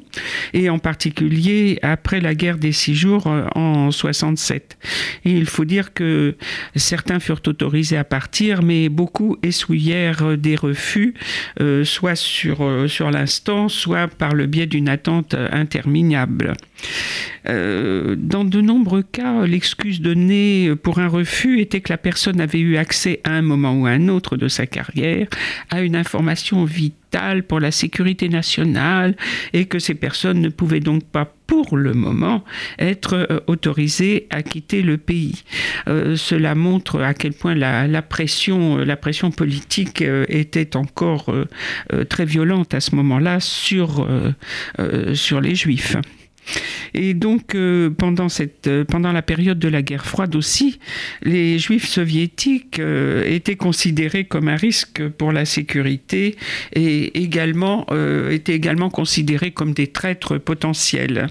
et 0.54 0.70
en 0.70 0.80
particulier 0.80 1.80
après 1.82 2.22
la 2.22 2.36
guerre 2.36 2.58
des 2.58 2.72
six 2.72 2.96
jours 2.96 3.28
en 3.56 3.92
67. 3.92 4.78
Et 5.26 5.32
il 5.32 5.46
faut 5.46 5.66
dire 5.66 5.94
que 5.94 6.36
certains 6.76 7.20
furent 7.20 7.42
autorisés 7.48 7.98
à 7.98 8.04
partir, 8.04 8.62
mais 8.64 8.90
beaucoup 8.90 9.38
essuyèrent 9.44 10.38
des 10.38 10.56
refus, 10.56 11.14
euh, 11.60 11.84
soit 11.96 12.16
sur, 12.16 12.62
euh, 12.62 12.88
sur 12.90 13.10
l'instant, 13.10 13.70
soit 13.70 14.08
par 14.08 14.36
le 14.36 14.48
biais 14.48 14.66
d'une 14.66 14.90
attente 14.90 15.34
interminable. 15.34 16.54
Euh, 17.48 18.16
dans 18.18 18.44
de 18.44 18.60
nombreux 18.60 19.04
cas, 19.04 19.46
l'excuse 19.46 20.02
donnée 20.02 20.74
pour 20.76 21.00
un 21.00 21.08
refus 21.08 21.62
était 21.62 21.80
que 21.80 21.94
la 21.94 21.98
personne 21.98 22.42
avait 22.42 22.60
eu 22.60 22.76
accès 22.76 23.22
à 23.24 23.32
un 23.32 23.42
moment 23.42 23.74
ou 23.80 23.86
à 23.86 23.92
un 23.92 24.10
autre 24.10 24.36
de 24.36 24.50
sa 24.50 24.66
carrière 24.66 25.28
à 25.70 25.82
une 25.82 25.96
information 25.96 26.66
vitale 26.66 27.05
pour 27.48 27.60
la 27.60 27.72
sécurité 27.72 28.30
nationale 28.30 29.16
et 29.54 29.66
que 29.66 29.80
ces 29.80 29.96
personnes 29.96 30.42
ne 30.42 30.50
pouvaient 30.50 30.80
donc 30.80 31.04
pas 31.06 31.32
pour 31.48 31.78
le 31.78 31.94
moment 31.94 32.44
être 32.80 33.14
euh, 33.14 33.40
autorisées 33.48 34.28
à 34.32 34.42
quitter 34.42 34.82
le 34.82 34.98
pays. 34.98 35.44
Euh, 35.88 36.16
cela 36.16 36.56
montre 36.56 37.02
à 37.02 37.14
quel 37.14 37.34
point 37.34 37.56
la, 37.56 38.02
pression, 38.02 38.78
la 38.78 38.98
pression 38.98 39.32
politique 39.32 40.04
était 40.28 40.76
encore 40.76 41.34
très 42.10 42.26
violente 42.26 42.74
à 42.74 42.80
ce 42.80 42.96
moment-là 42.96 43.40
sur, 43.40 44.08
sur 45.14 45.42
les 45.42 45.56
juifs. 45.56 45.98
Et 46.94 47.14
donc, 47.14 47.56
euh, 47.56 47.90
euh, 48.68 48.86
pendant 48.86 49.12
la 49.12 49.22
période 49.22 49.60
de 49.60 49.68
la 49.68 49.82
guerre 49.82 50.06
froide 50.06 50.36
aussi, 50.36 50.80
les 51.24 51.60
juifs 51.60 51.88
soviétiques 51.88 52.80
euh, 52.80 53.24
étaient 53.26 53.56
considérés 53.56 54.26
comme 54.26 54.48
un 54.48 54.56
risque 54.56 55.08
pour 55.10 55.32
la 55.32 55.46
sécurité 55.46 56.36
et 56.74 57.18
étaient 57.18 58.56
également 58.56 58.90
considérés 58.90 59.52
comme 59.52 59.74
des 59.74 59.88
traîtres 59.88 60.38
potentiels. 60.38 61.28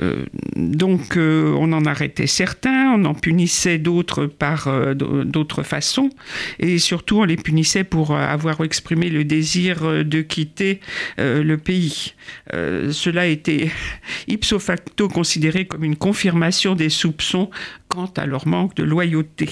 Euh, 0.00 0.24
donc 0.56 1.16
euh, 1.16 1.54
on 1.58 1.72
en 1.72 1.84
arrêtait 1.86 2.26
certains, 2.26 2.92
on 2.92 3.04
en 3.04 3.14
punissait 3.14 3.78
d'autres 3.78 4.26
par 4.26 4.68
euh, 4.68 4.94
d'autres 4.94 5.62
façons, 5.62 6.10
et 6.58 6.78
surtout 6.78 7.20
on 7.20 7.24
les 7.24 7.36
punissait 7.36 7.84
pour 7.84 8.14
avoir 8.14 8.62
exprimé 8.62 9.08
le 9.08 9.24
désir 9.24 10.04
de 10.04 10.20
quitter 10.20 10.80
le 11.18 11.56
pays. 11.56 12.14
cela 12.52 13.26
était 13.26 13.70
ipso 14.28 14.58
facto 14.58 15.08
considéré 15.08 15.66
comme 15.66 15.84
une 15.84 15.96
confirmation 15.96 16.74
des 16.74 16.90
soupçons 16.90 17.50
quant 17.88 18.12
à 18.16 18.26
leur 18.26 18.46
manque 18.46 18.74
de 18.76 18.82
loyauté. 18.82 19.48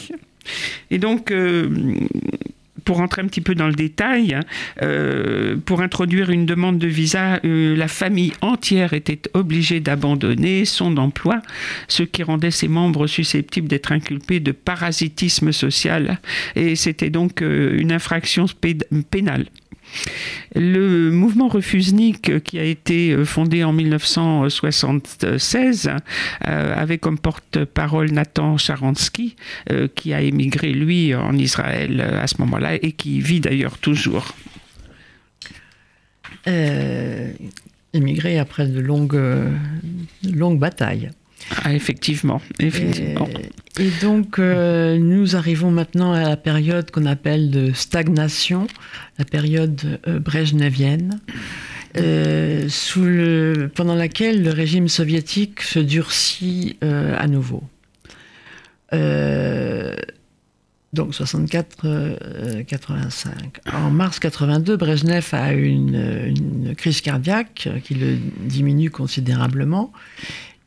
Et 0.90 0.98
donc, 0.98 1.32
pour 2.84 2.98
rentrer 2.98 3.22
un 3.22 3.26
petit 3.26 3.40
peu 3.40 3.54
dans 3.54 3.66
le 3.66 3.74
détail, 3.74 4.38
euh, 4.82 5.56
pour 5.64 5.80
introduire 5.80 6.30
une 6.30 6.46
demande 6.46 6.78
de 6.78 6.86
visa, 6.86 7.40
euh, 7.44 7.76
la 7.76 7.88
famille 7.88 8.32
entière 8.40 8.92
était 8.92 9.20
obligée 9.34 9.80
d'abandonner 9.80 10.64
son 10.64 10.96
emploi, 10.96 11.40
ce 11.88 12.02
qui 12.02 12.22
rendait 12.22 12.50
ses 12.50 12.68
membres 12.68 13.06
susceptibles 13.06 13.68
d'être 13.68 13.92
inculpés 13.92 14.40
de 14.40 14.52
parasitisme 14.52 15.52
social. 15.52 16.20
Et 16.56 16.76
c'était 16.76 17.10
donc 17.10 17.42
euh, 17.42 17.76
une 17.78 17.92
infraction 17.92 18.46
pénale. 19.10 19.46
Le 20.54 21.10
mouvement 21.10 21.48
Refusnik, 21.48 22.42
qui 22.42 22.58
a 22.58 22.64
été 22.64 23.24
fondé 23.24 23.64
en 23.64 23.72
1976, 23.72 25.90
euh, 26.46 26.74
avait 26.74 26.98
comme 26.98 27.18
porte-parole 27.18 28.10
Nathan 28.10 28.56
Sharansky, 28.56 29.36
euh, 29.70 29.88
qui 29.94 30.12
a 30.12 30.20
émigré, 30.20 30.72
lui, 30.72 31.14
en 31.14 31.36
Israël 31.36 32.00
euh, 32.00 32.22
à 32.22 32.26
ce 32.26 32.36
moment-là 32.40 32.74
et 32.74 32.92
qui 32.92 33.20
vit 33.20 33.40
d'ailleurs 33.40 33.78
toujours. 33.78 34.34
émigré 37.92 38.38
après 38.38 38.66
de 38.66 38.80
longues, 38.80 39.20
longues 40.24 40.58
batailles. 40.58 41.10
Ah, 41.62 41.74
effectivement, 41.74 42.40
effectivement. 42.58 43.28
Et, 43.78 43.90
donc, 44.02 44.38
euh, 44.38 44.98
nous 44.98 45.36
arrivons 45.36 45.70
maintenant 45.70 46.12
à 46.12 46.22
la 46.22 46.36
période 46.36 46.90
qu'on 46.90 47.06
appelle 47.06 47.50
de 47.50 47.72
stagnation, 47.72 48.66
la 49.18 49.24
période 49.24 50.00
euh, 50.06 50.18
brejnevienne, 50.18 51.20
euh, 51.96 52.68
pendant 53.74 53.94
laquelle 53.94 54.42
le 54.42 54.50
régime 54.50 54.88
soviétique 54.88 55.62
se 55.62 55.78
durcit 55.78 56.76
à 56.82 57.26
nouveau. 57.28 57.62
donc 60.92 61.12
64-85. 61.12 63.30
En 63.72 63.90
mars 63.90 64.18
82, 64.18 64.76
Brezhnev 64.76 65.28
a 65.32 65.52
une, 65.52 66.26
une 66.26 66.74
crise 66.76 67.00
cardiaque 67.00 67.68
qui 67.84 67.94
le 67.94 68.18
diminue 68.40 68.90
considérablement 68.90 69.92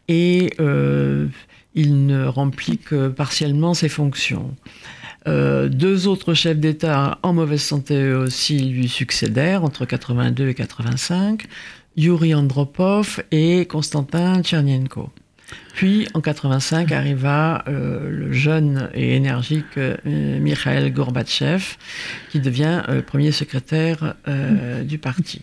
et 0.08 0.54
euh, 0.60 1.28
il 1.76 2.06
ne 2.06 2.26
remplit 2.26 2.78
que 2.78 3.10
partiellement 3.10 3.74
ses 3.74 3.90
fonctions. 3.90 4.56
Euh, 5.28 5.68
deux 5.68 6.08
autres 6.08 6.34
chefs 6.34 6.58
d'État 6.58 7.20
en 7.22 7.34
mauvaise 7.34 7.62
santé 7.62 8.14
aussi 8.14 8.60
lui 8.60 8.88
succédèrent 8.88 9.64
entre 9.64 9.86
82 9.86 10.50
et 10.50 10.54
85, 10.54 11.46
Yuri 11.98 12.34
Andropov 12.34 13.22
et 13.32 13.66
Konstantin 13.66 14.42
Tchernienko. 14.42 15.10
Puis 15.74 16.08
en 16.14 16.22
85 16.22 16.92
arriva 16.92 17.64
euh, 17.68 18.10
le 18.10 18.32
jeune 18.32 18.90
et 18.94 19.16
énergique 19.16 19.78
Mikhail 20.06 20.92
Gorbatchev, 20.92 21.78
qui 22.32 22.40
devient 22.40 22.84
premier 23.06 23.32
secrétaire 23.32 24.16
du 24.84 24.98
parti 24.98 25.42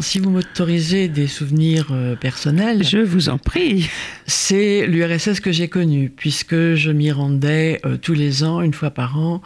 si 0.00 0.18
vous 0.18 0.30
m'autorisez 0.30 1.08
des 1.08 1.26
souvenirs 1.26 1.88
euh, 1.90 2.16
personnels. 2.16 2.82
Je 2.82 2.98
vous 2.98 3.28
en 3.28 3.36
prie. 3.36 3.90
C'est 4.26 4.86
l'URSS 4.86 5.40
que 5.40 5.52
j'ai 5.52 5.68
connu, 5.68 6.08
puisque 6.08 6.74
je 6.74 6.90
m'y 6.90 7.12
rendais 7.12 7.80
euh, 7.84 7.98
tous 7.98 8.14
les 8.14 8.42
ans, 8.42 8.62
une 8.62 8.72
fois 8.72 8.90
par 8.90 9.18
an, 9.18 9.42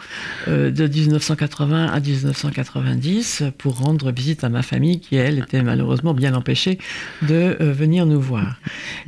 euh, 0.46 0.70
de 0.70 0.86
1980 0.86 1.86
à 1.86 2.00
1990, 2.00 3.44
pour 3.58 3.78
rendre 3.78 4.12
visite 4.12 4.44
à 4.44 4.48
ma 4.48 4.62
famille, 4.62 5.00
qui, 5.00 5.16
elle, 5.16 5.40
était 5.40 5.62
malheureusement 5.62 6.14
bien 6.14 6.34
empêchée 6.34 6.78
de 7.22 7.56
venir 7.60 8.06
nous 8.06 8.20
voir. 8.20 8.60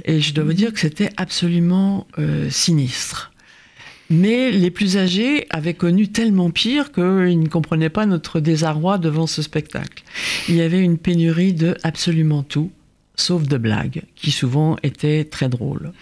Et 0.05 0.21
je 0.21 0.35
dois 0.35 0.45
vous 0.45 0.53
dire 0.53 0.73
que 0.73 0.81
c'était 0.81 1.11
absolument 1.17 2.07
sinistre. 2.51 3.33
Mais 4.11 4.51
les 4.51 4.71
plus 4.71 4.97
âgés 4.97 5.47
avaient 5.51 5.75
connu 5.75 6.09
tellement 6.09 6.51
pire 6.51 6.93
qu'ils 6.93 7.41
ne 7.41 7.49
comprenaient 7.49 7.91
pas 7.91 8.07
notre 8.07 8.41
désarroi 8.41 8.99
devant 8.99 9.27
ce 9.27 9.43
spectacle. 9.43 10.03
Il 10.49 10.57
y 10.57 10.63
avait 10.63 10.81
une 10.81 10.99
pénurie 10.99 11.53
de 11.53 11.77
absolument 11.83 12.43
tout, 12.43 12.71
sauf 13.17 13.47
de 13.47 13.59
blagues, 13.59 14.03
qui 14.15 14.31
souvent 14.31 14.77
étaient 14.83 15.25
très 15.25 15.49
drôles. 15.49 15.93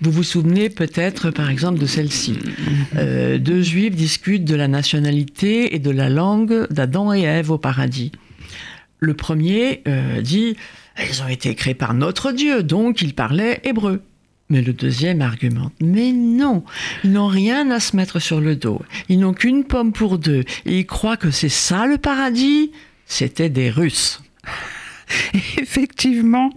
Vous 0.00 0.10
vous 0.10 0.22
souvenez 0.22 0.70
peut-être, 0.70 1.30
par 1.30 1.50
exemple, 1.50 1.78
de 1.78 1.86
celle-ci. 1.86 2.38
Euh, 2.96 3.38
deux 3.38 3.60
juifs 3.60 3.94
discutent 3.94 4.44
de 4.44 4.54
la 4.54 4.68
nationalité 4.68 5.74
et 5.74 5.78
de 5.78 5.90
la 5.90 6.08
langue 6.08 6.66
d'Adam 6.70 7.12
et 7.12 7.22
Ève 7.22 7.50
au 7.50 7.58
paradis. 7.58 8.12
Le 9.00 9.12
premier 9.12 9.82
euh, 9.86 10.22
dit 10.22 10.56
Ils 10.98 11.22
ont 11.22 11.28
été 11.28 11.54
créés 11.54 11.74
par 11.74 11.92
notre 11.92 12.32
Dieu, 12.32 12.62
donc 12.62 13.02
ils 13.02 13.14
parlaient 13.14 13.60
hébreu. 13.64 14.00
Mais 14.50 14.60
le 14.60 14.74
deuxième 14.74 15.22
argumente, 15.22 15.72
mais 15.80 16.12
non, 16.12 16.64
ils 17.02 17.12
n'ont 17.12 17.28
rien 17.28 17.70
à 17.70 17.80
se 17.80 17.96
mettre 17.96 18.18
sur 18.18 18.40
le 18.40 18.56
dos, 18.56 18.82
ils 19.08 19.18
n'ont 19.18 19.32
qu'une 19.32 19.64
pomme 19.64 19.92
pour 19.92 20.18
deux, 20.18 20.44
et 20.66 20.80
ils 20.80 20.86
croient 20.86 21.16
que 21.16 21.30
c'est 21.30 21.48
ça 21.48 21.86
le 21.86 21.96
paradis? 21.96 22.70
C'était 23.06 23.48
des 23.48 23.70
Russes. 23.70 24.22
effectivement, 25.58 26.50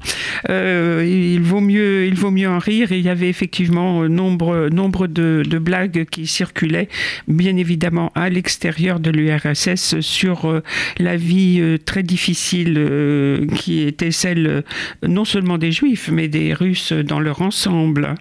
euh, 0.49 1.03
il, 1.05 1.41
vaut 1.41 1.61
mieux, 1.61 2.49
en 2.49 2.59
rire. 2.59 2.91
il 2.91 3.01
y 3.01 3.09
avait 3.09 3.29
effectivement 3.29 4.07
nombre, 4.07 4.69
nombre 4.71 5.07
de, 5.07 5.43
blagues 5.57 6.05
qui 6.09 6.27
circulaient, 6.27 6.87
bien 7.27 7.57
évidemment, 7.57 8.11
à 8.15 8.29
l'extérieur 8.29 8.99
de 8.99 9.09
l'URSS 9.09 9.99
sur 10.01 10.45
euh, 10.45 10.61
la 10.99 11.17
vie 11.17 11.57
euh, 11.59 11.77
très 11.77 12.03
difficile 12.03 13.47
qui 13.55 13.81
était 13.81 14.11
celle 14.11 14.63
non 15.05 15.25
seulement 15.25 15.57
des 15.57 15.71
Juifs, 15.71 16.09
mais 16.11 16.27
des 16.27 16.53
Russes 16.53 16.93
dans 16.93 17.19
leur 17.19 17.41
ensemble. 17.41 18.15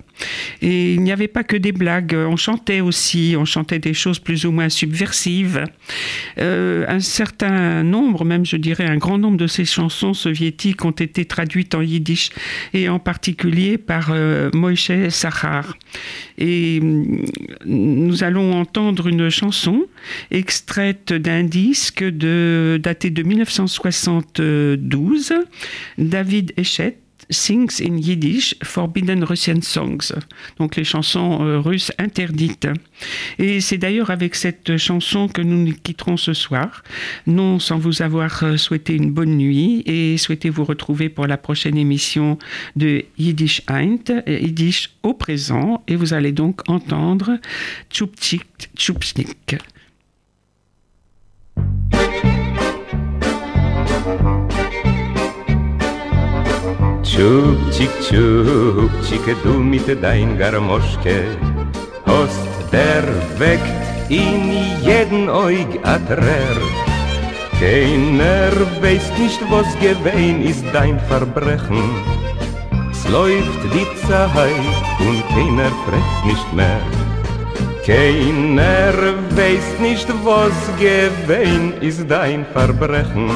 Et 0.62 0.94
il 0.94 1.02
n'y 1.02 1.12
avait 1.12 1.28
pas 1.28 1.44
que 1.44 1.56
des 1.56 1.72
blagues, 1.72 2.14
on 2.14 2.36
chantait 2.36 2.80
aussi, 2.80 3.34
on 3.38 3.44
chantait 3.44 3.78
des 3.78 3.94
choses 3.94 4.18
plus 4.18 4.46
ou 4.46 4.52
moins 4.52 4.68
subversives. 4.68 5.64
Euh, 6.38 6.84
un 6.88 7.00
certain 7.00 7.82
nombre, 7.82 8.24
même 8.24 8.46
je 8.46 8.56
dirais 8.56 8.86
un 8.86 8.96
grand 8.96 9.18
nombre 9.18 9.36
de 9.36 9.46
ces 9.46 9.64
chansons 9.64 10.14
soviétiques 10.14 10.84
ont 10.84 10.90
été 10.90 11.24
traduites 11.24 11.74
en 11.74 11.82
yiddish 11.82 12.30
et 12.72 12.88
en 12.88 12.98
particulier 12.98 13.78
par 13.78 14.08
euh, 14.10 14.50
Moïse 14.54 14.90
Sachar. 15.08 15.76
Et 16.38 16.80
mm, 16.80 17.24
nous 17.66 18.24
allons 18.24 18.54
entendre 18.54 19.08
une 19.08 19.30
chanson 19.30 19.86
extraite 20.30 21.12
d'un 21.12 21.42
disque 21.44 22.04
de, 22.04 22.80
daté 22.82 23.10
de 23.10 23.22
1972, 23.22 25.32
David 25.98 26.52
Echet 26.56 26.98
Sings 27.30 27.80
in 27.82 27.96
Yiddish, 27.96 28.54
Forbidden 28.62 29.24
Russian 29.24 29.60
Songs, 29.62 30.12
donc 30.58 30.76
les 30.76 30.84
chansons 30.84 31.42
euh, 31.42 31.60
russes 31.60 31.92
interdites. 31.98 32.68
Et 33.38 33.60
c'est 33.60 33.78
d'ailleurs 33.78 34.10
avec 34.10 34.34
cette 34.34 34.76
chanson 34.76 35.28
que 35.28 35.42
nous 35.42 35.64
nous 35.64 35.74
quitterons 35.74 36.16
ce 36.16 36.32
soir, 36.32 36.82
non 37.26 37.58
sans 37.58 37.78
vous 37.78 38.02
avoir 38.02 38.42
euh, 38.44 38.56
souhaité 38.56 38.94
une 38.94 39.10
bonne 39.10 39.36
nuit 39.36 39.82
et 39.86 40.16
souhaiter 40.18 40.50
vous 40.50 40.64
retrouver 40.64 41.08
pour 41.08 41.26
la 41.26 41.36
prochaine 41.36 41.76
émission 41.76 42.38
de 42.76 43.04
Yiddish 43.18 43.62
Eint, 43.68 44.22
Yiddish 44.26 44.90
au 45.02 45.14
présent, 45.14 45.82
et 45.88 45.96
vous 45.96 46.14
allez 46.14 46.32
donc 46.32 46.68
entendre 46.68 47.38
Tchupchik 57.06 57.90
Tchupchnik. 58.02 58.66
Tschupchik, 58.66 58.90
tschupchik, 59.00 59.42
du 59.44 59.52
mit 59.60 59.86
dein 60.02 60.36
Garmoschke. 60.36 61.38
Hast 62.04 62.72
der 62.72 63.04
Weg 63.38 63.60
in 64.08 64.50
jeden 64.82 65.28
Eug 65.28 65.78
a 65.84 65.98
Trer 65.98 66.58
Keiner 67.60 68.54
weiß 68.82 69.06
nicht, 69.18 69.40
was 69.50 69.68
gewähn 69.78 70.42
ist 70.42 70.64
dein 70.72 70.98
Verbrechen. 71.08 71.84
Es 72.90 73.08
läuft 73.08 73.62
die 73.72 73.86
Zeit 74.06 74.76
und 74.98 75.22
keiner 75.28 75.70
fragt 75.84 76.26
nicht 76.26 76.52
mehr. 76.52 76.82
Keiner 77.86 79.14
weiß 79.38 79.78
nicht, 79.80 80.08
was 80.24 80.58
gewähn 80.78 81.72
ist 81.80 82.04
dein 82.10 82.44
Verbrechen. 82.52 83.30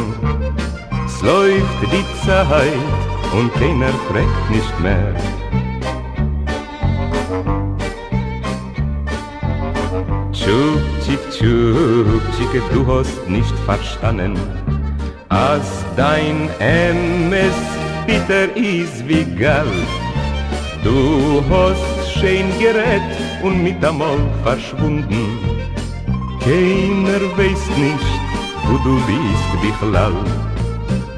Es 1.07 1.23
läuft 1.23 1.81
die 1.93 2.27
Zeit 2.27 3.10
und 3.33 3.53
keiner 3.55 3.93
fragt 4.09 4.51
nicht 4.51 4.81
mehr. 4.81 5.15
Tschuk, 10.33 10.81
tschuk, 11.31 12.23
tschik, 12.37 12.63
du 12.73 12.87
hast 12.87 13.29
nicht 13.29 13.55
verstanden, 13.67 14.39
als 15.29 15.85
dein 15.97 16.49
Emes 16.59 17.55
bitter 18.07 18.55
ist 18.57 19.07
wie 19.07 19.25
Gall. 19.37 19.67
Du 20.83 21.43
hast 21.51 22.13
schön 22.19 22.47
gerät 22.59 23.13
und 23.43 23.63
mit 23.63 23.85
einmal 23.85 24.19
verschwunden. 24.43 25.39
Keiner 26.41 27.21
weiß 27.37 27.65
nicht, 27.77 28.11
wo 28.67 28.79
du 28.79 28.97
bist, 29.07 29.51
wie. 29.63 30.17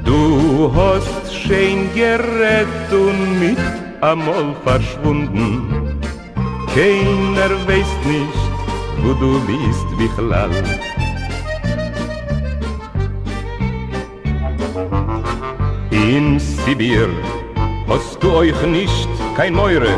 Du 0.03 0.71
hast 0.75 1.22
schön 1.47 1.89
gerät 1.93 2.91
und 2.91 3.39
mit 3.39 3.57
amol 4.01 4.55
verschwunden. 4.63 5.99
Keiner 6.73 7.51
weiß 7.67 7.91
nicht, 8.05 8.43
wo 9.01 9.13
du 9.13 9.39
bist, 9.45 9.87
wie 9.97 10.09
chlall. 10.15 10.51
In 15.91 16.39
Sibir 16.39 17.09
hast 17.87 18.21
du 18.21 18.31
euch 18.31 18.61
nicht 18.65 19.09
kein 19.35 19.53
Meure, 19.53 19.95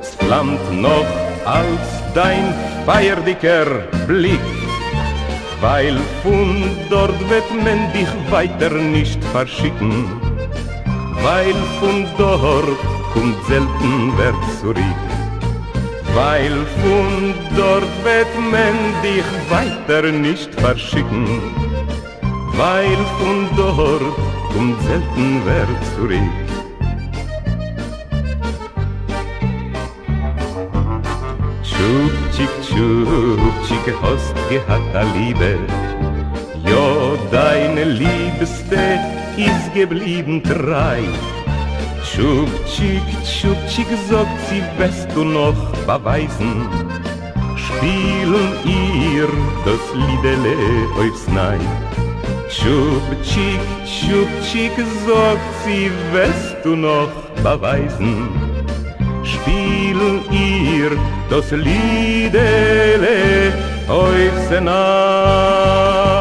es 0.00 0.14
flammt 0.14 0.66
noch 0.72 1.10
als 1.44 1.88
dein 2.14 2.54
feierdicker 2.86 3.66
Blick. 4.06 4.46
Weil 5.60 5.98
von 6.22 6.70
dort 6.88 7.18
wird 7.28 7.50
man 7.64 7.92
dich 7.92 8.12
weiter 8.30 8.70
nicht 8.70 9.22
verschicken 9.24 10.27
Weil 11.22 11.54
von 11.80 12.06
dort 12.16 12.78
kommt 13.12 13.36
selten 13.46 14.12
wer 14.16 14.34
zurück. 14.60 15.02
Weil 16.14 16.56
von 16.80 17.34
dort 17.56 17.92
wird 18.04 18.32
man 18.52 18.76
dich 19.02 19.28
weiter 19.50 20.10
nicht 20.10 20.54
verschicken. 20.60 21.26
Weil 22.56 22.98
von 23.18 23.48
dort 23.56 24.16
kommt 24.52 24.80
selten 24.82 25.42
wer 25.44 25.68
zurück. 25.94 26.48
Tschuk, 31.62 32.12
tschuk, 32.62 33.54
tschik, 33.66 33.94
hast 34.02 34.34
gehad 34.48 34.94
a 34.94 35.02
Liebe. 35.14 35.58
Jo, 36.64 37.16
deine 37.30 37.84
Liebste 37.84 39.17
is 39.38 39.72
geblieben 39.72 40.42
tschik, 42.66 43.02
tschuk, 43.24 43.56
tschik, 43.68 43.86
sagt 44.08 44.40
sie, 44.48 44.62
wirst 44.78 45.08
du 45.14 45.24
noch 45.24 45.72
beweisen. 45.86 46.68
Spielen 47.56 48.52
ihr 48.64 49.28
das 49.64 49.82
Liedele 49.94 50.56
aufs 50.98 51.28
Nei 51.28 51.58
tschuk, 52.48 53.02
tschik, 54.42 54.72
sagt 55.06 55.50
sie, 55.64 55.90
wirst 56.12 56.56
du 56.64 56.76
noch 56.76 57.10
beweisen. 57.42 58.28
Spielen 59.22 60.22
ihr 60.30 60.90
das 61.30 61.50
Liedele 61.50 63.52
auf 63.88 64.48
Senat. 64.48 66.17